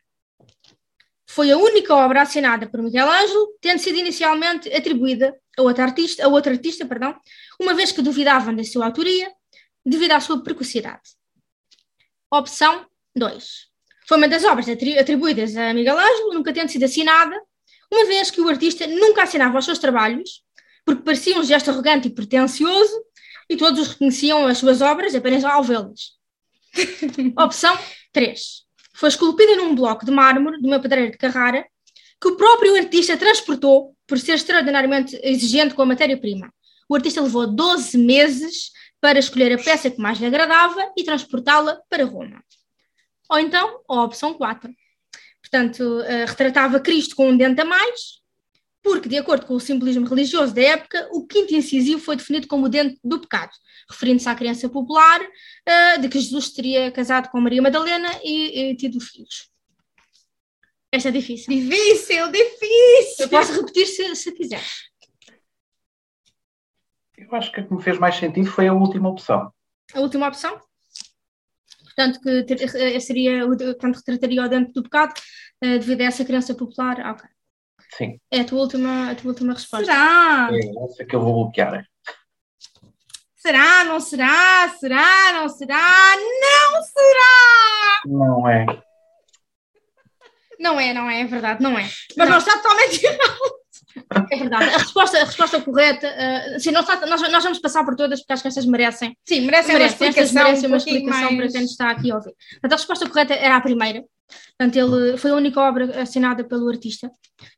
[1.31, 6.27] Foi a única obra assinada por Michelangelo, tendo sido inicialmente atribuída a outro artista, a
[6.27, 7.15] outro artista perdão,
[7.59, 9.31] uma vez que duvidavam da sua autoria
[9.85, 11.11] devido à sua precocidade.
[12.31, 12.83] Opção
[13.15, 13.69] 2.
[14.07, 17.39] Foi uma das obras atri- atribuídas a Michelangelo, nunca tendo sido assinada,
[17.91, 20.43] uma vez que o artista nunca assinava os seus trabalhos,
[20.83, 23.05] porque parecia um gesto arrogante e pretencioso,
[23.47, 26.17] e todos os reconheciam as suas obras apenas ao vê-las.
[27.37, 27.77] Opção
[28.11, 28.67] 3.
[28.99, 31.65] Foi esculpida num bloco de mármore de uma pedreira de Carrara,
[32.21, 36.53] que o próprio artista transportou por ser extraordinariamente exigente com a matéria-prima.
[36.89, 41.79] O artista levou 12 meses para escolher a peça que mais lhe agradava e transportá-la
[41.89, 42.43] para Roma.
[43.29, 44.69] Ou então, a opção 4.
[45.41, 48.18] Portanto, eh, retratava Cristo com um dente a mais,
[48.81, 52.65] porque, de acordo com o simbolismo religioso da época, o quinto incisivo foi definido como
[52.65, 53.51] o dente do pecado,
[53.89, 55.19] referindo-se à crença popular
[55.65, 59.49] eh, de que Jesus teria casado com Maria Madalena e, e tido filhos.
[60.91, 61.53] Esta é difícil.
[61.53, 63.25] Difícil, difícil.
[63.25, 64.63] Eu posso repetir se, se quiser.
[67.17, 69.51] Eu acho que a que me fez mais sentido foi a última opção.
[69.93, 70.59] A última opção?
[71.83, 75.13] Portanto, que ter- eh, seria, o- portanto, retrataria o dente do pecado
[75.61, 76.99] eh, devido a essa crença popular.
[77.01, 77.29] Ah, ok.
[77.97, 79.85] Sim, É a tua última, a tua última resposta.
[79.85, 80.49] Será?
[80.51, 81.85] é essa que eu vou bloquear.
[83.35, 83.83] Será?
[83.85, 84.69] Não será?
[84.79, 85.33] Será?
[85.33, 86.15] Não será?
[86.15, 88.01] Não será!
[88.05, 88.65] Não é.
[90.59, 91.89] Não é, não é, é verdade, não é.
[92.17, 92.99] Mas não, está totalmente
[94.31, 94.63] É verdade.
[94.65, 98.33] A resposta, a resposta correta, eh, sim, está- nós, nós vamos passar por todas porque
[98.33, 99.17] acho que estas merecem.
[99.27, 101.89] Sim, merecem uma merecem, estas explicação, merecem uma um pouquinho explicação mais- para quem está
[101.91, 102.33] aqui a ouvir.
[102.51, 104.03] Portanto, a resposta correta era a primeira.
[104.57, 107.09] Portanto, ele foi a única obra assinada pelo artista.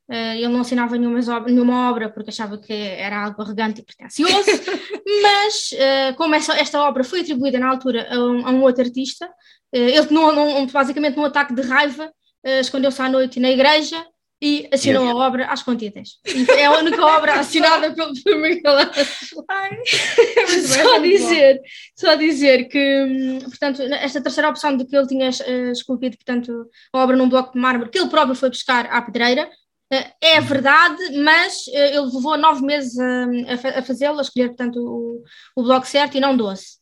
[0.10, 3.84] Eh, ele não assinava nenhuma obra, nenhuma obra porque achava que era algo arrogante e
[3.86, 4.46] pretencioso,
[5.24, 8.84] mas eh, como essa, esta obra foi atribuída na altura a um, a um outro
[8.84, 9.30] artista,
[9.74, 12.12] ele, num, num- basicamente num ataque de raiva,
[12.44, 14.04] escondeu-se à noite na igreja
[14.42, 16.20] e assinou a obra às contidas.
[16.58, 18.12] É a única obra assinada pelo,
[18.42, 18.92] Michelangelo.
[20.66, 21.62] Só dizer,
[21.96, 26.70] só dizer que, hum, portanto, esta terceira opção de que ele tinha eh, esculpido, portanto,
[26.92, 29.50] a obra num bloco de mármore, que ele próprio foi buscar à pedreira,
[29.92, 34.48] eh, é verdade, mas eh, ele levou nove meses a, a a fazê-lo, a escolher,
[34.48, 35.24] portanto, o,
[35.56, 36.81] o bloco certo e não doze.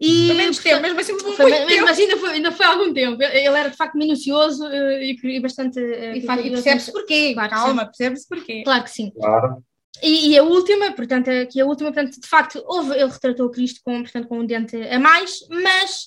[0.00, 1.88] E, Foi menos tempo, mesmo assim foi, foi, mesmo tempo.
[1.88, 3.20] assim ainda foi, ainda foi algum tempo.
[3.20, 5.80] Ele era de facto minucioso eh, e, bastante.
[5.80, 8.62] eh, E, e percebe-se porquê, Claro calma, percebe-se porquê.
[8.62, 9.10] Claro que sim.
[9.10, 9.62] Claro.
[10.00, 13.80] E, e a última, portanto, aqui a última, portanto, de facto, houve, ele retratou Cristo
[13.84, 16.06] com, portanto, com um dente a mais, mas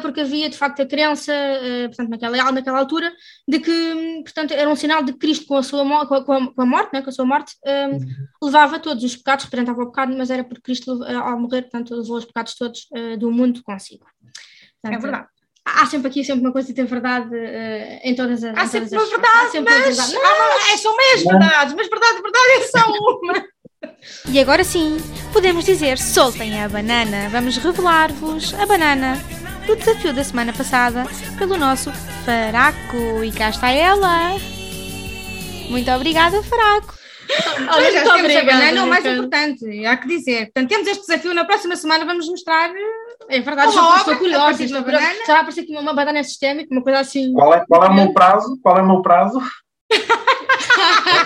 [0.00, 3.12] porque havia de facto a crença, ah, portanto, naquela, naquela altura,
[3.48, 6.62] de que, portanto, era um sinal de que Cristo com a sua com a, com
[6.62, 7.98] a- morte, né, com a sua morte, hum,
[8.42, 11.94] levava todos os pecados, representava o pecado, mas era porque Cristo, ah, ao morrer, portanto,
[11.96, 14.04] levou os pecados todos ah, do mundo consigo.
[14.24, 15.26] É Portanto, verdade.
[15.66, 18.68] Há sempre aqui sempre uma coisa de ter verdade ah, em todas as Há em
[18.68, 20.72] sempre uma verdade, há sempre uma mas verdade.
[20.72, 23.44] é, são meias verdades, mas verdade, verdade é só uma.
[24.30, 24.98] E agora sim,
[25.32, 27.28] podemos dizer soltem a banana.
[27.30, 29.14] Vamos revelar-vos a banana
[29.66, 31.04] do desafio da semana passada
[31.38, 31.90] pelo nosso
[32.24, 33.24] Faraco.
[33.24, 34.36] E cá está ela.
[35.68, 36.94] Muito obrigada, Faraco.
[37.72, 40.44] Olha, já muito temos a obrigada, banana, o mais importante, há que dizer.
[40.46, 42.70] Portanto, temos este desafio, na próxima semana vamos mostrar
[43.30, 44.66] É verdade, Uma estou, obra, estou a curiosa.
[44.66, 44.80] Já
[45.32, 47.32] vai aparecer aqui uma, uma banana sistémica, uma coisa assim.
[47.32, 48.58] Qual é, qual é o meu prazo?
[48.62, 49.40] Qual é o meu prazo?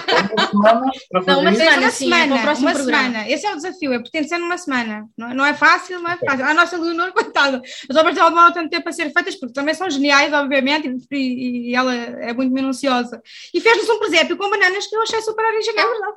[0.09, 0.81] É uma semana
[1.27, 3.03] Não, uma semana, uma sim, semana, é para uma programa.
[3.03, 3.29] semana.
[3.31, 5.07] Esse é o desafio, é pretende ser numa semana.
[5.17, 6.45] Não, não é fácil, não é fácil.
[6.45, 9.75] A nossa Leonor, coitada, as obras dela demoram tanto tempo a ser feitas, porque também
[9.75, 13.21] são geniais, obviamente, e, e ela é muito minuciosa.
[13.55, 15.87] E fez-nos um presépio com bananas que eu achei super original.
[15.87, 16.17] É verdade.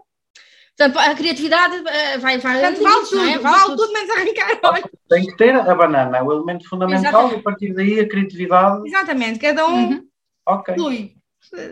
[0.77, 3.37] Portanto, a criatividade eh, vai, vai Portanto, vale limites, tudo, é?
[3.39, 4.85] vale tudo menos arrancar olhos.
[5.09, 7.35] Tem que ter a banana, é o elemento fundamental, Exatamente.
[7.35, 8.87] e a partir daí a criatividade.
[8.87, 10.07] Exatamente, cada um Uhum.
[10.47, 10.73] Ok.
[10.73, 11.13] flui.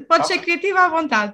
[0.08, 1.34] Pode ser criativa à vontade.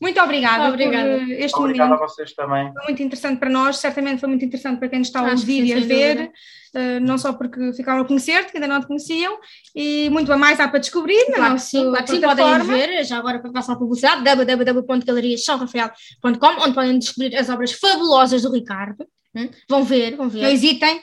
[0.00, 1.18] Muito obrigada, Obrigada.
[1.18, 2.08] por eh, este Obrigado a momento.
[2.10, 2.72] vocês também.
[2.72, 5.64] Foi muito interessante para nós, certamente foi muito interessante para quem nos está a ouvir
[5.64, 6.30] e a ver,
[6.74, 9.38] eh, não só porque ficaram a conhecer-te, que ainda não te conheciam,
[9.74, 12.58] e muito a mais há para descobrir na Claro que sim, claro que sim, podem
[12.66, 18.52] ver, já agora para passar a publicidade, www.galeriasalrafael.com, onde podem descobrir as obras fabulosas do
[18.52, 19.06] Ricardo.
[19.34, 19.48] Hum?
[19.68, 20.44] Vão ver, vão Não ver.
[20.52, 21.00] hesitem,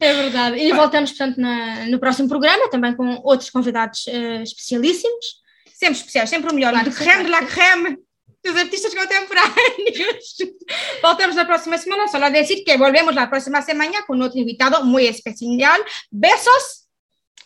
[0.00, 0.56] É verdade.
[0.58, 5.40] E voltamos, portanto, na- no próximo programa, também com outros convidados eh, especialíssimos.
[5.74, 6.72] sempre especiais, sempre o melhor.
[6.72, 7.98] Claro de creme de la creme
[8.44, 10.36] dos artistas contemporáneos.
[11.02, 12.08] Voltamos la próxima semana.
[12.08, 15.80] Solo decir que volvemos la próxima semana con otro invitado muy especial.
[16.10, 16.86] Besos.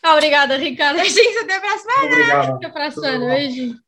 [0.05, 1.01] Obrigada, Ricardo.
[1.01, 2.05] Beijinhos até para a semana.
[2.13, 2.55] Obrigado.
[2.57, 3.84] Até para a semana.